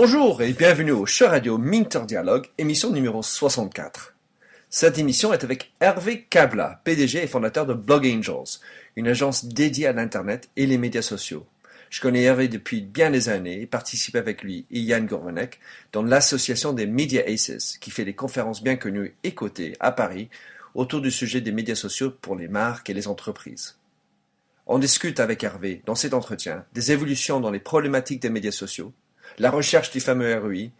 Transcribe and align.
Bonjour 0.00 0.42
et 0.42 0.52
bienvenue 0.52 0.92
au 0.92 1.06
show 1.06 1.26
radio 1.26 1.58
Minter 1.58 2.02
Dialogue, 2.06 2.46
émission 2.56 2.92
numéro 2.92 3.20
64. 3.20 4.14
Cette 4.70 4.96
émission 4.96 5.32
est 5.32 5.42
avec 5.42 5.72
Hervé 5.80 6.22
Kabla, 6.30 6.80
PDG 6.84 7.24
et 7.24 7.26
fondateur 7.26 7.66
de 7.66 7.74
Blog 7.74 8.06
Angels, 8.06 8.60
une 8.94 9.08
agence 9.08 9.46
dédiée 9.46 9.88
à 9.88 9.92
l'Internet 9.92 10.50
et 10.54 10.66
les 10.66 10.78
médias 10.78 11.02
sociaux. 11.02 11.48
Je 11.90 12.00
connais 12.00 12.22
Hervé 12.22 12.46
depuis 12.46 12.80
bien 12.80 13.10
des 13.10 13.28
années 13.28 13.60
et 13.60 13.66
participe 13.66 14.14
avec 14.14 14.44
lui 14.44 14.66
et 14.70 14.78
Yann 14.78 15.04
Gourvenek 15.04 15.58
dans 15.90 16.04
l'association 16.04 16.72
des 16.72 16.86
Media 16.86 17.24
Aces, 17.26 17.76
qui 17.80 17.90
fait 17.90 18.04
des 18.04 18.14
conférences 18.14 18.62
bien 18.62 18.76
connues 18.76 19.16
et 19.24 19.34
cotées 19.34 19.74
à 19.80 19.90
Paris 19.90 20.28
autour 20.76 21.00
du 21.00 21.10
sujet 21.10 21.40
des 21.40 21.50
médias 21.50 21.74
sociaux 21.74 22.12
pour 22.12 22.36
les 22.36 22.46
marques 22.46 22.88
et 22.88 22.94
les 22.94 23.08
entreprises. 23.08 23.78
On 24.68 24.78
discute 24.78 25.18
avec 25.18 25.42
Hervé, 25.42 25.82
dans 25.86 25.96
cet 25.96 26.14
entretien, 26.14 26.64
des 26.72 26.92
évolutions 26.92 27.40
dans 27.40 27.50
les 27.50 27.58
problématiques 27.58 28.22
des 28.22 28.30
médias 28.30 28.52
sociaux, 28.52 28.92
la 29.38 29.50
recherche 29.50 29.90
du 29.90 30.00
fameux 30.00 30.38
ROI 30.38 30.70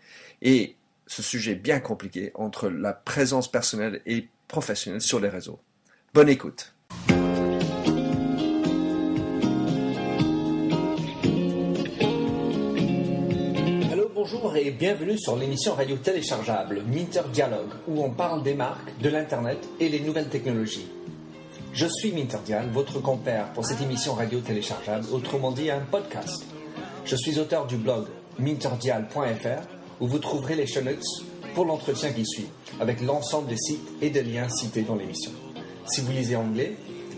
et 0.43 0.77
ce 1.07 1.23
sujet 1.23 1.55
bien 1.55 1.81
compliqué 1.81 2.33
entre 2.35 2.69
la 2.69 2.93
présence 2.93 3.51
personnelle 3.51 4.03
et 4.07 4.29
professionnelle 4.47 5.01
sur 5.01 5.21
les 5.21 5.29
réseaux. 5.29 5.59
Bonne 6.15 6.29
écoute. 6.29 6.75
Bonjour 14.15 14.57
et 14.57 14.71
bienvenue 14.73 15.19
sur 15.19 15.37
l'émission 15.37 15.75
radio 15.75 15.97
téléchargeable 15.97 16.83
Minter 16.87 17.23
Dialogue 17.33 17.71
où 17.87 18.05
on 18.05 18.11
parle 18.11 18.43
des 18.43 18.53
marques, 18.53 18.93
de 19.01 19.09
l'Internet 19.09 19.59
et 19.81 19.89
les 19.89 20.01
nouvelles 20.01 20.29
technologies. 20.29 20.89
Je 21.73 21.87
suis 21.87 22.13
Minter 22.13 22.39
Dial, 22.45 22.69
votre 22.71 23.01
compère 23.01 23.51
pour 23.55 23.65
cette 23.65 23.81
émission 23.81 24.13
radio 24.13 24.41
téléchargeable, 24.41 25.07
autrement 25.13 25.51
dit 25.51 25.71
un 25.71 25.81
podcast. 25.81 26.45
Je 27.07 27.17
suis 27.17 27.39
auteur 27.39 27.67
du 27.67 27.77
blog 27.77 28.05
minterdial.fr 28.39 29.69
où 30.01 30.07
vous 30.07 30.19
trouverez 30.19 30.55
les 30.55 30.67
show 30.67 30.81
notes 30.81 31.05
pour 31.55 31.65
l'entretien 31.65 32.13
qui 32.13 32.25
suit, 32.25 32.49
avec 32.81 33.01
l'ensemble 33.01 33.49
des 33.49 33.57
sites 33.57 33.89
et 34.01 34.11
des 34.11 34.23
liens 34.23 34.49
cités 34.49 34.83
dans 34.83 34.95
l'émission. 34.95 35.33
Si 35.87 36.01
vous 36.03 36.13
lisez 36.13 36.37
anglais, 36.37 36.77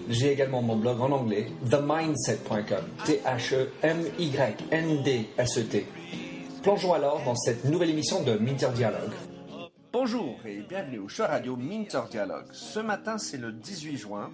j'ai 0.08 0.32
également 0.32 0.62
mon 0.62 0.76
blog 0.76 1.00
en 1.00 1.10
anglais, 1.12 1.48
themindset.com, 1.70 2.84
T-H-E-M-Y-N-D-S-E-T. 3.04 3.46
Plongeons 6.62 6.94
alors 6.94 7.22
dans 7.24 7.36
cette 7.36 7.64
nouvelle 7.64 7.90
émission 7.90 8.22
de 8.22 8.34
Minter 8.34 8.70
Dialogue. 8.74 9.12
Bonjour 9.92 10.38
et 10.46 10.60
bienvenue 10.68 11.00
au 11.00 11.08
show 11.08 11.24
radio 11.24 11.56
Minter 11.56 12.02
Dialogue. 12.10 12.46
Ce 12.52 12.80
matin, 12.80 13.18
c'est 13.18 13.38
le 13.38 13.52
18 13.52 13.96
juin 13.96 14.30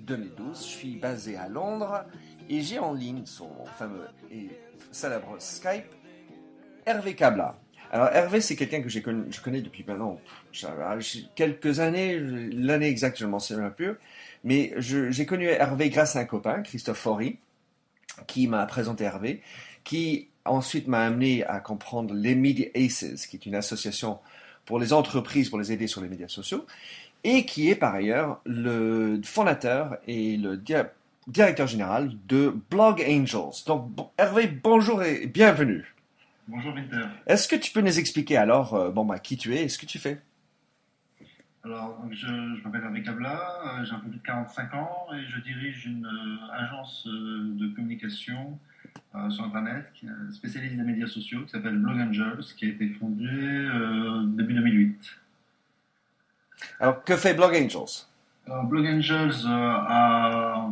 2012. 0.00 0.56
Je 0.56 0.62
suis 0.62 0.96
basé 0.96 1.36
à 1.36 1.48
Londres 1.48 2.04
et 2.48 2.62
j'ai 2.62 2.78
en 2.78 2.92
ligne 2.92 3.26
son 3.26 3.50
fameux 3.78 4.08
et 4.32 4.48
célèbre 4.92 5.36
Skype 5.38 5.84
Hervé 6.86 7.14
Kabla. 7.14 7.58
Alors 7.90 8.08
Hervé, 8.08 8.40
c'est 8.40 8.56
quelqu'un 8.56 8.82
que 8.82 8.88
je 8.88 9.00
connais 9.00 9.60
depuis 9.60 9.84
maintenant 9.86 10.20
quelques 11.36 11.80
années, 11.80 12.18
l'année 12.18 12.88
exacte 12.88 13.18
je 13.18 13.26
m'en 13.26 13.38
souviens 13.38 13.70
plus, 13.70 13.92
mais 14.42 14.74
j'ai 14.78 15.26
connu 15.26 15.46
Hervé 15.46 15.90
grâce 15.90 16.16
à 16.16 16.20
un 16.20 16.24
copain, 16.24 16.62
Christophe 16.62 16.98
Faury, 16.98 17.38
qui 18.26 18.48
m'a 18.48 18.66
présenté 18.66 19.04
Hervé, 19.04 19.42
qui 19.84 20.28
ensuite 20.44 20.88
m'a 20.88 21.06
amené 21.06 21.44
à 21.44 21.60
comprendre 21.60 22.12
les 22.14 22.34
Media 22.34 22.66
Aces, 22.74 23.26
qui 23.26 23.36
est 23.36 23.46
une 23.46 23.54
association 23.54 24.18
pour 24.64 24.80
les 24.80 24.92
entreprises 24.92 25.48
pour 25.48 25.58
les 25.58 25.70
aider 25.72 25.86
sur 25.86 26.00
les 26.00 26.08
médias 26.08 26.28
sociaux, 26.28 26.66
et 27.22 27.46
qui 27.46 27.70
est 27.70 27.76
par 27.76 27.94
ailleurs 27.94 28.40
le 28.44 29.20
fondateur 29.22 29.98
et 30.08 30.36
le 30.36 30.60
directeur 31.28 31.66
général 31.68 32.12
de 32.26 32.52
Blog 32.70 33.04
Angels. 33.08 33.62
Donc 33.66 33.88
Hervé, 34.18 34.48
bonjour 34.48 35.02
et 35.02 35.26
bienvenue. 35.26 35.93
Bonjour 36.46 36.74
Winter. 36.74 37.06
Est-ce 37.26 37.48
que 37.48 37.56
tu 37.56 37.72
peux 37.72 37.80
nous 37.80 37.98
expliquer 37.98 38.36
alors 38.36 38.74
euh, 38.74 38.90
bon, 38.90 39.06
bah, 39.06 39.18
qui 39.18 39.38
tu 39.38 39.54
es 39.54 39.64
et 39.64 39.68
ce 39.70 39.78
que 39.78 39.86
tu 39.86 39.98
fais? 39.98 40.20
Alors, 41.64 41.98
je, 42.10 42.62
m'appelle 42.62 42.82
Hervé 42.84 43.02
Cabla, 43.02 43.78
euh, 43.80 43.84
j'ai 43.84 43.92
un 43.92 44.00
peu 44.00 44.10
plus 44.10 44.18
de 44.18 44.24
45 44.24 44.74
ans 44.74 45.06
et 45.14 45.24
je 45.26 45.40
dirige 45.40 45.86
une 45.86 46.04
euh, 46.04 46.52
agence 46.52 47.06
de 47.06 47.74
communication 47.74 48.58
sur 49.30 49.44
Internet 49.44 49.90
qui 49.94 50.06
est 50.06 50.32
spécialisée 50.32 50.76
dans 50.76 50.82
les 50.82 50.92
médias 50.92 51.06
sociaux 51.06 51.42
qui 51.44 51.50
s'appelle 51.50 51.78
Blog 51.78 51.98
Angels, 52.00 52.44
qui 52.56 52.66
a 52.66 52.68
été 52.68 52.88
fondée 52.90 53.68
début 54.36 54.54
2008. 54.54 55.18
Alors, 56.80 57.02
que 57.02 57.16
fait 57.16 57.34
Blog 57.34 57.54
Angels? 57.54 58.06
Blog 58.46 58.86
Angels 58.86 59.46
a 59.46 60.68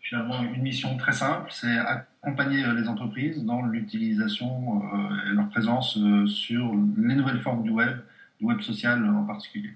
finalement 0.00 0.42
une 0.42 0.62
mission 0.62 0.96
très 0.96 1.12
simple, 1.12 1.50
c'est 1.50 1.76
accompagner 2.24 2.64
euh, 2.64 2.74
les 2.74 2.88
entreprises 2.88 3.44
dans 3.44 3.62
l'utilisation 3.62 4.82
euh, 4.82 5.30
et 5.30 5.34
leur 5.34 5.48
présence 5.50 5.98
euh, 5.98 6.26
sur 6.26 6.72
les 6.96 7.14
nouvelles 7.14 7.40
formes 7.40 7.62
du 7.62 7.70
web, 7.70 7.98
du 8.40 8.46
web 8.46 8.60
social 8.60 9.04
en 9.04 9.24
particulier. 9.24 9.70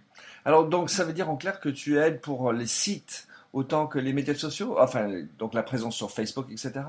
Alors 0.44 0.68
donc 0.68 0.88
ça 0.88 1.04
veut 1.04 1.12
dire 1.12 1.28
en 1.28 1.36
clair 1.36 1.60
que 1.60 1.68
tu 1.68 1.98
aides 1.98 2.20
pour 2.20 2.52
les 2.52 2.66
sites 2.66 3.28
autant 3.52 3.86
que 3.86 3.98
les 3.98 4.12
médias 4.12 4.34
sociaux, 4.34 4.76
enfin 4.78 5.22
donc 5.38 5.54
la 5.54 5.62
présence 5.62 5.96
sur 5.96 6.10
Facebook, 6.10 6.46
etc. 6.50 6.80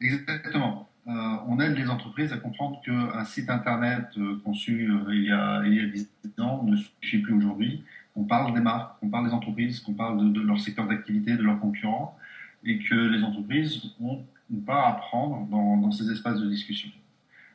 Exactement. 0.00 0.88
on 1.06 1.60
aide 1.60 1.76
les 1.76 1.88
entreprises 1.88 2.32
à 2.32 2.38
comprendre 2.38 2.80
qu'un 2.84 3.24
site 3.24 3.50
internet 3.50 4.06
conçu 4.44 4.90
il, 5.10 5.24
y 5.24 5.32
a, 5.32 5.62
il 5.64 5.74
y 5.74 5.80
a 5.80 5.86
10 5.86 6.08
ans 6.38 6.64
ne 6.64 6.76
suffit 6.76 7.18
plus 7.18 7.34
aujourd'hui 7.34 7.84
on 8.14 8.24
parle 8.24 8.52
des 8.54 8.60
marques, 8.60 8.96
on 9.02 9.08
parle 9.08 9.26
des 9.26 9.32
entreprises, 9.32 9.80
qu'on 9.80 9.94
parle 9.94 10.32
de, 10.32 10.40
leur 10.40 10.60
secteur 10.60 10.86
d'activité, 10.86 11.36
de 11.36 11.42
leurs 11.42 11.60
concurrents, 11.60 12.16
et 12.64 12.78
que 12.78 12.94
les 12.94 13.22
entreprises 13.22 13.82
ont 14.00 14.22
une 14.52 14.62
part 14.62 14.86
à 14.86 14.92
prendre 14.94 15.46
dans, 15.48 15.90
ces 15.90 16.10
espaces 16.10 16.40
de 16.40 16.48
discussion. 16.48 16.90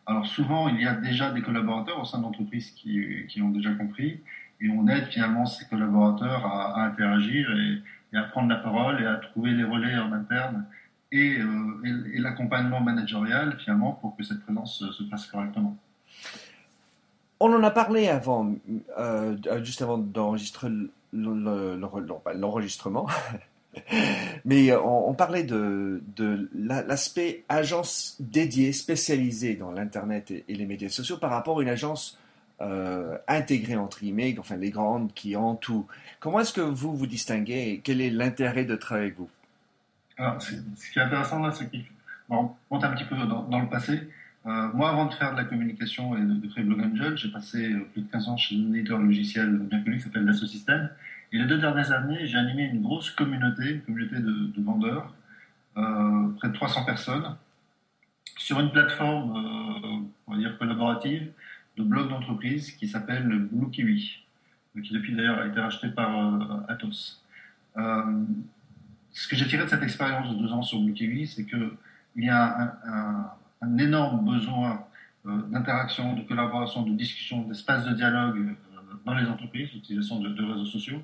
Alors 0.06 0.26
souvent, 0.26 0.70
il 0.70 0.82
y 0.82 0.88
a 0.88 0.94
déjà 0.94 1.32
des 1.32 1.42
collaborateurs 1.42 2.02
au 2.02 2.06
sein 2.06 2.18
de 2.18 2.24
l'entreprise 2.24 2.72
qui, 2.72 3.26
qui 3.28 3.40
l'ont 3.40 3.50
déjà 3.50 3.74
compris, 3.74 4.22
et 4.60 4.70
on 4.70 4.88
aide 4.88 5.06
finalement 5.06 5.46
ces 5.46 5.66
collaborateurs 5.66 6.46
à, 6.46 6.84
interagir 6.86 7.52
et, 7.52 7.82
à 8.18 8.24
prendre 8.24 8.50
la 8.50 8.56
parole 8.56 9.02
et 9.02 9.06
à 9.06 9.16
trouver 9.16 9.52
les 9.52 9.64
relais 9.64 9.96
en 9.98 10.12
interne 10.12 10.66
et, 11.12 11.38
euh, 11.40 12.12
et 12.14 12.20
l'accompagnement 12.20 12.82
managérial 12.82 13.58
finalement 13.60 13.92
pour 13.92 14.16
que 14.16 14.24
cette 14.24 14.42
présence 14.44 14.84
se 14.92 15.04
passe 15.04 15.28
correctement. 15.28 15.78
On 17.40 17.54
en 17.54 17.64
a 17.64 17.70
parlé 17.70 18.08
avant, 18.08 18.56
euh, 18.98 19.38
juste 19.64 19.84
avant 19.84 20.00
d'enregistrer 20.00 20.70
l'enregistrement. 21.14 23.08
Mais 24.46 24.74
on, 24.76 25.14
parlait 25.14 25.44
de, 25.44 26.02
l'aspect 26.54 27.44
agence 27.50 28.16
dédiée, 28.20 28.74
spécialisée 28.74 29.56
dans 29.56 29.72
l'Internet 29.72 30.32
et, 30.32 30.44
les 30.48 30.66
médias 30.66 30.90
sociaux 30.90 31.18
par 31.18 31.32
rapport 31.32 31.60
à 31.60 31.62
une 31.64 31.70
agence 31.70 32.20
euh, 32.62 33.18
intégrée 33.28 33.76
entre 33.76 34.00
guillemets, 34.00 34.36
enfin 34.40 34.56
les 34.56 34.70
grandes 34.70 35.14
qui 35.14 35.36
ont 35.36 35.56
tout. 35.56 35.88
Comment 36.20 36.40
est-ce 36.40 36.54
que 36.54 36.62
vous 36.62 36.96
vous 36.96 37.08
distinguez 37.08 37.82
quel 37.84 38.02
est 38.02 38.10
l'intérêt 38.10 38.66
de 38.66 38.76
travailler 38.76 39.08
avec 39.08 39.20
vous? 39.20 39.30
Alors, 40.18 40.42
Ce 40.42 40.52
qui 40.92 41.00
est 41.00 41.02
intéressant 41.02 41.40
là, 41.40 41.52
c'est 41.52 41.70
qu'on 42.28 42.52
monte 42.72 42.84
un 42.84 42.90
petit 42.92 43.06
peu 43.06 43.16
dans 43.16 43.60
le 43.60 43.70
passé. 43.70 44.02
Euh, 44.48 44.70
moi, 44.74 44.90
avant 44.90 45.08
de 45.08 45.14
faire 45.14 45.34
de 45.34 45.38
la 45.38 45.44
communication 45.44 46.16
et 46.16 46.22
de, 46.22 46.48
créer 46.48 46.64
Blog 46.64 46.80
Angel, 46.80 47.18
j'ai 47.18 47.30
passé 47.30 47.70
euh, 47.70 47.86
plus 47.92 48.04
de 48.04 48.12
15 48.12 48.30
ans 48.30 48.38
chez 48.38 48.56
un 48.56 48.74
éditeur 48.74 48.98
logiciel 48.98 49.58
bien 49.58 49.84
connu 49.84 49.98
qui 49.98 50.04
s'appelle 50.04 50.26
Dassault 50.26 50.46
Systèmes. 50.46 50.90
Et 51.32 51.38
les 51.40 51.46
deux 51.46 51.58
dernières 51.58 51.92
années, 51.92 52.26
j'ai 52.26 52.38
animé 52.38 52.64
une 52.64 52.82
grosse 52.82 53.12
communauté, 53.12 53.76
une 53.76 53.82
communauté 53.82 54.16
de, 54.20 54.62
vendeurs, 54.62 55.14
euh, 55.78 56.30
près 56.38 56.50
de 56.50 56.54
300 56.54 56.86
personnes, 56.86 57.36
sur 58.38 58.60
une 58.60 58.72
plateforme, 58.72 60.10
on 60.28 60.34
va 60.34 60.38
dire 60.38 60.58
collaborative, 60.58 61.32
de 61.76 61.84
blog 61.84 62.10
d'entreprise 62.10 62.72
qui 62.72 62.88
s'appelle 62.88 63.28
Blue 63.28 63.70
Kiwi, 63.72 64.24
qui 64.84 64.94
depuis 64.94 65.16
d'ailleurs 65.16 65.40
a 65.40 65.48
été 65.48 65.60
racheté 65.60 65.90
par 65.90 66.66
Atos. 66.70 67.24
ce 67.76 69.28
que 69.28 69.36
j'ai 69.36 69.48
tiré 69.48 69.64
de 69.64 69.70
cette 69.70 69.84
expérience 69.84 70.30
de 70.30 70.36
deux 70.36 70.52
ans 70.54 70.62
sur 70.62 70.80
Blue 70.80 70.94
Kiwi, 70.94 71.28
c'est 71.28 71.46
qu'il 71.46 71.78
y 72.18 72.30
a 72.30 72.78
un 72.86 73.32
un 73.62 73.78
énorme 73.78 74.26
besoin 74.26 74.86
euh, 75.26 75.42
d'interaction, 75.48 76.14
de 76.14 76.22
collaboration, 76.22 76.84
de 76.84 76.94
discussion, 76.94 77.42
d'espace 77.44 77.86
de 77.86 77.94
dialogue 77.94 78.38
euh, 78.38 78.54
dans 79.06 79.16
les 79.16 79.26
entreprises, 79.26 79.70
l'utilisation 79.74 80.20
de, 80.20 80.44
réseaux 80.44 80.66
sociaux, 80.66 81.02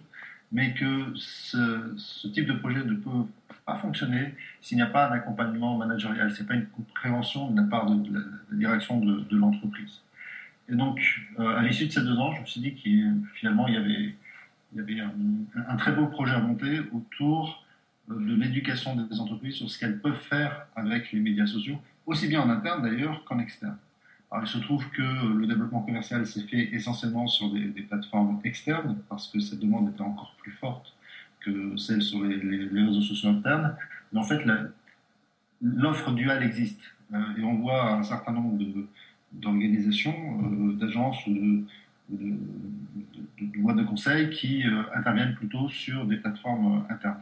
mais 0.51 0.73
que 0.73 1.13
ce, 1.15 2.27
type 2.27 2.47
de 2.47 2.53
projet 2.53 2.83
ne 2.83 2.95
peut 2.95 3.25
pas 3.65 3.75
fonctionner 3.75 4.35
s'il 4.61 4.77
n'y 4.77 4.83
a 4.83 4.87
pas 4.87 5.09
un 5.09 5.13
accompagnement 5.13 5.77
managérial, 5.77 6.31
c'est 6.31 6.47
pas 6.47 6.53
une 6.53 6.67
prévention 6.93 7.49
de 7.49 7.61
la 7.61 7.67
part 7.67 7.89
de, 7.89 8.13
la, 8.13 8.21
direction 8.51 8.99
de, 8.99 9.35
l'entreprise. 9.35 10.01
Et 10.69 10.75
donc, 10.75 10.99
euh, 11.39 11.57
à 11.57 11.63
l'issue 11.63 11.87
de 11.87 11.91
ces 11.91 12.01
deux 12.01 12.17
ans, 12.17 12.33
je 12.35 12.41
me 12.41 12.45
suis 12.45 12.61
dit 12.61 12.73
qu'il 12.75 13.13
il 13.41 13.73
y 13.73 13.77
avait, 13.77 14.15
il 14.75 14.99
un, 15.01 15.11
un, 15.67 15.75
très 15.75 15.91
beau 15.91 16.07
projet 16.07 16.33
à 16.33 16.39
monter 16.39 16.79
autour 16.93 17.65
de 18.09 18.35
l'éducation 18.35 18.95
des 18.95 19.19
entreprises 19.19 19.55
sur 19.55 19.69
ce 19.69 19.79
qu'elles 19.79 19.99
peuvent 19.99 20.15
faire 20.15 20.67
avec 20.75 21.11
les 21.11 21.19
médias 21.19 21.47
sociaux 21.47 21.79
aussi 22.05 22.27
bien 22.27 22.41
en 22.41 22.49
interne 22.49 22.83
d'ailleurs 22.83 23.23
qu'en 23.25 23.39
externe. 23.39 23.77
Il 24.41 24.47
se 24.47 24.57
trouve 24.57 24.89
que 24.89 25.01
le 25.01 25.45
développement 25.45 25.81
commercial 25.81 26.25
s'est 26.25 26.43
fait 26.43 26.73
essentiellement 26.73 27.27
sur 27.27 27.51
des, 27.51 27.83
plateformes 27.83 28.39
externes 28.43 28.97
parce 29.09 29.27
que 29.27 29.39
cette 29.39 29.59
demande 29.59 29.89
était 29.89 30.01
encore 30.01 30.35
plus 30.39 30.51
forte 30.51 30.95
que 31.41 31.77
celle 31.77 32.01
sur 32.01 32.23
les, 32.23 32.67
réseaux 32.67 33.01
sociaux 33.01 33.29
internes. 33.29 33.75
Mais 34.11 34.19
en 34.19 34.23
fait, 34.23 34.41
l'offre 35.61 36.11
duale 36.11 36.43
existe 36.43 36.81
euh, 37.13 37.37
et 37.37 37.43
on 37.43 37.55
voit 37.55 37.93
un 37.93 38.03
certain 38.03 38.31
nombre 38.31 38.57
d'organisations, 39.31 40.41
d'agences 40.73 41.25
ou 41.27 41.33
de, 41.33 41.65
de, 42.09 42.37
de, 43.41 43.73
de 43.73 43.83
conseil 43.83 44.29
qui 44.31 44.63
interviennent 44.95 45.35
plutôt 45.35 45.69
sur 45.69 46.05
des 46.05 46.17
plateformes 46.17 46.85
internes. 46.89 47.21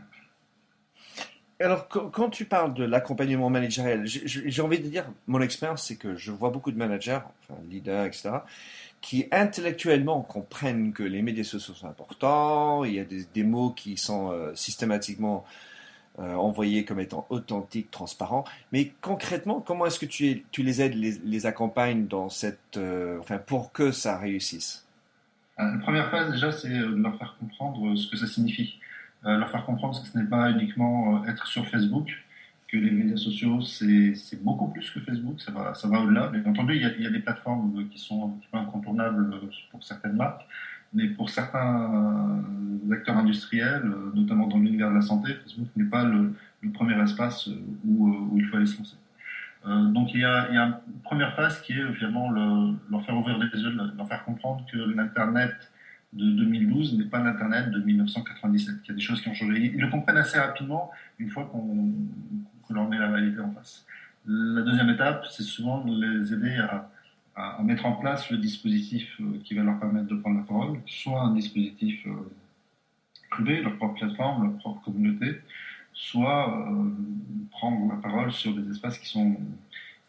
Alors, 1.62 1.88
quand 1.88 2.30
tu 2.30 2.46
parles 2.46 2.74
de 2.74 2.84
l'accompagnement 2.84 3.50
managériel, 3.50 4.04
j'ai 4.06 4.62
envie 4.62 4.80
de 4.80 4.88
dire, 4.88 5.06
mon 5.28 5.42
expérience, 5.42 5.88
c'est 5.88 5.96
que 5.96 6.16
je 6.16 6.32
vois 6.32 6.50
beaucoup 6.50 6.72
de 6.72 6.78
managers, 6.78 7.20
enfin 7.44 7.60
leaders, 7.70 8.06
etc., 8.06 8.30
qui 9.02 9.28
intellectuellement 9.32 10.22
comprennent 10.22 10.94
que 10.94 11.04
les 11.04 11.22
médias 11.22 11.44
sociaux 11.44 11.74
sont 11.74 11.88
importants, 11.88 12.84
il 12.84 12.94
y 12.94 13.00
a 13.00 13.04
des, 13.04 13.44
mots 13.44 13.72
qui 13.72 13.98
sont 13.98 14.32
euh, 14.32 14.54
systématiquement 14.54 15.44
euh, 16.20 16.36
envoyés 16.36 16.86
comme 16.86 17.00
étant 17.00 17.26
authentiques, 17.30 17.90
transparents, 17.90 18.46
mais 18.72 18.92
concrètement, 19.02 19.60
comment 19.60 19.88
est-ce 19.88 20.00
que 20.00 20.06
tu, 20.06 20.44
les 20.58 20.82
aides, 20.82 20.94
les, 20.94 21.18
les 21.24 21.46
accompagnes 21.48 22.06
dans 22.06 22.30
cette, 22.30 22.78
euh, 22.78 23.18
enfin, 23.20 23.40
pour 23.40 23.72
que 23.72 23.92
ça 23.92 24.18
réussisse? 24.18 24.86
La 25.58 25.78
première 25.82 26.10
phase, 26.12 26.32
déjà, 26.32 26.52
c'est 26.52 26.70
de 26.70 26.86
leur 26.96 27.18
faire 27.18 27.36
comprendre 27.40 27.96
ce 27.96 28.10
que 28.10 28.18
ça 28.18 28.28
signifie. 28.28 28.80
Euh, 29.26 29.38
leur 29.38 29.50
faire 29.50 29.66
comprendre 29.66 30.02
que 30.02 30.08
ce 30.08 30.18
n'est 30.18 30.26
pas 30.26 30.50
uniquement 30.50 31.24
euh, 31.24 31.30
être 31.30 31.46
sur 31.46 31.68
Facebook, 31.68 32.12
que 32.68 32.78
les 32.78 32.90
médias 32.90 33.18
sociaux, 33.18 33.62
c'est 33.62 34.44
beaucoup 34.44 34.70
plus 34.70 34.90
que 34.90 35.00
Facebook, 35.02 35.40
ça 35.42 35.52
va, 35.52 35.74
ça 35.76 35.88
va 35.88 36.00
au-delà. 36.00 36.28
Bien 36.28 36.44
entendu, 36.46 36.76
il 36.76 36.82
y, 36.82 36.86
a, 36.86 36.92
il 36.96 37.04
y, 37.04 37.08
a, 37.08 37.10
des 37.10 37.20
plateformes 37.20 37.88
qui 37.90 38.00
sont 38.00 38.26
un 38.26 38.30
petit 38.40 38.48
peu 38.52 38.58
incontournables 38.58 39.42
pour 39.70 39.84
certaines 39.84 40.16
marques, 40.16 40.48
mais 40.94 41.08
pour 41.08 41.30
certains 41.30 42.42
acteurs 42.92 43.18
industriels, 43.18 43.94
notamment 44.14 44.48
dans 44.48 44.58
l'univers 44.58 44.90
de 44.90 44.96
la 44.96 45.02
santé, 45.02 45.34
Facebook 45.44 45.68
n'est 45.76 45.90
pas 45.90 46.06
le, 46.06 46.34
le, 46.62 46.72
premier 46.72 47.00
espace 47.02 47.48
où, 47.86 48.08
où, 48.08 48.38
il 48.38 48.46
faut 48.46 48.56
aller 48.56 48.66
se 48.66 48.78
lancer. 48.78 48.96
Euh, 49.68 49.86
donc 49.86 50.14
il 50.14 50.22
y, 50.22 50.26
a, 50.26 50.48
il 50.50 50.56
y, 50.56 50.58
a, 50.58 50.82
une 50.88 51.02
première 51.04 51.36
phase 51.36 51.62
qui 51.62 51.74
est 51.74 51.94
finalement 51.94 52.32
le, 52.32 52.74
leur 52.90 53.06
faire 53.06 53.16
ouvrir 53.16 53.38
les 53.38 53.62
yeux, 53.62 53.72
leur 53.96 54.08
faire 54.08 54.24
comprendre 54.26 54.66
que 54.72 54.78
l'Internet 54.78 55.71
de 56.14 56.30
2012 56.32 56.98
n'est 56.98 57.06
pas 57.06 57.20
l'Internet 57.20 57.72
de 57.72 57.80
1997. 57.80 58.76
Il 58.84 58.88
y 58.90 58.92
a 58.92 58.96
des 58.96 59.02
choses 59.02 59.22
qui 59.22 59.30
ont 59.30 59.34
changé. 59.34 59.72
Ils 59.74 59.80
le 59.80 59.90
comprennent 59.90 60.18
assez 60.18 60.38
rapidement 60.38 60.92
une 61.20 61.30
fois 61.30 61.46
qu'on 61.46 61.94
leur 62.70 62.90
met 62.90 62.98
la 62.98 63.10
réalité 63.10 63.40
en 63.40 63.52
face. 63.52 63.86
La 64.26 64.62
deuxième 64.62 64.90
étape, 64.90 65.26
c'est 65.30 65.44
souvent 65.44 65.84
de 65.84 66.06
les 66.06 66.34
aider 66.34 66.58
à, 66.58 66.90
mettre 67.64 67.86
en 67.86 67.94
place 67.94 68.30
le 68.30 68.38
dispositif 68.38 69.10
euh, 69.20 69.40
qui 69.44 69.56
va 69.56 69.64
leur 69.64 69.80
permettre 69.80 70.08
de 70.08 70.16
prendre 70.16 70.40
la 70.40 70.46
parole, 70.46 70.80
soit 70.86 71.22
un 71.22 71.34
dispositif 71.34 72.06
euh, 72.06 72.30
privé, 73.32 73.62
leur 73.62 73.78
propre 73.78 73.96
plateforme, 73.96 74.44
leur 74.44 74.58
propre 74.58 74.84
communauté, 74.84 75.40
soit 75.94 76.70
euh, 76.70 76.92
prendre 77.50 77.90
la 77.90 78.00
parole 78.00 78.32
sur 78.32 78.54
des 78.54 78.70
espaces 78.70 79.00
qui 79.00 79.08
sont 79.08 79.38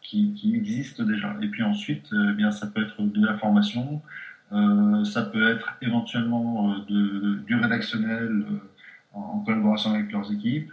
qui 0.01 0.53
existent 0.53 1.03
déjà. 1.03 1.35
Et 1.41 1.47
puis 1.47 1.63
ensuite, 1.63 2.09
eh 2.11 2.33
bien, 2.33 2.51
ça 2.51 2.67
peut 2.67 2.83
être 2.83 3.01
de 3.01 3.25
la 3.25 3.37
formation, 3.37 4.01
euh, 4.51 5.03
ça 5.05 5.23
peut 5.23 5.49
être 5.49 5.77
éventuellement 5.81 6.75
euh, 6.89 7.35
du 7.45 7.55
rédactionnel 7.55 8.45
euh, 8.49 8.59
en, 9.13 9.39
collaboration 9.39 9.93
avec 9.93 10.11
leurs 10.11 10.31
équipes. 10.31 10.71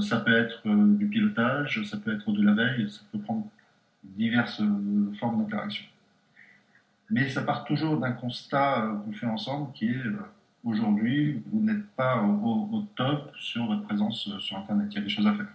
ça 0.00 0.18
peut 0.20 0.36
être 0.36 0.60
du 0.98 1.06
pilotage, 1.06 1.82
ça 1.84 1.96
peut 1.96 2.12
être 2.14 2.30
de 2.30 2.42
la 2.42 2.52
veille, 2.52 2.90
ça 2.90 3.00
peut 3.10 3.18
prendre 3.18 3.46
diverses 4.02 4.62
formes 5.18 5.42
d'interaction. 5.42 5.84
Mais 7.08 7.28
ça 7.28 7.42
part 7.42 7.64
toujours 7.64 7.98
d'un 7.98 8.12
constat 8.12 9.00
qu'on 9.04 9.12
fait 9.12 9.26
ensemble 9.26 9.72
qui 9.72 9.86
est 9.90 10.02
aujourd'hui, 10.64 11.42
vous 11.52 11.60
n'êtes 11.60 11.86
pas 11.96 12.20
au, 12.22 12.84
top 12.96 13.32
sur 13.38 13.66
votre 13.66 13.84
présence 13.84 14.28
sur 14.40 14.58
Internet. 14.58 14.88
Il 14.90 14.94
y 14.96 14.98
a 14.98 15.02
des 15.02 15.08
choses 15.08 15.26
à 15.26 15.34
faire. 15.34 15.46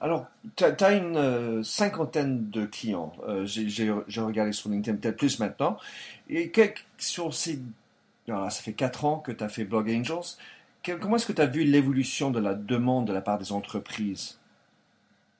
Alors, 0.00 0.28
tu 0.56 0.64
as, 0.64 0.92
une 0.92 1.16
euh, 1.16 1.62
cinquantaine 1.62 2.48
de 2.48 2.64
clients. 2.64 3.12
Euh, 3.28 3.44
j'ai 3.44 3.90
regardé 4.22 4.52
sur 4.52 4.70
LinkedIn, 4.70 4.96
peut-être 4.96 5.18
plus 5.18 5.38
maintenant. 5.38 5.76
Et 6.30 6.50
sur 6.96 7.34
ces. 7.34 7.60
ça 8.26 8.50
fait 8.50 8.72
quatre 8.72 9.04
ans 9.04 9.18
que 9.18 9.30
tu 9.30 9.44
as 9.44 9.50
fait 9.50 9.64
Blog 9.64 9.90
Angels. 9.90 10.38
comment 11.00 11.16
est-ce 11.16 11.26
que 11.26 11.34
tu 11.34 11.42
as 11.42 11.46
vu 11.46 11.64
l'évolution 11.64 12.30
de 12.30 12.40
la 12.40 12.54
demande 12.54 13.06
de 13.08 13.12
la 13.12 13.20
part 13.20 13.38
des 13.38 13.52
entreprises? 13.52 14.38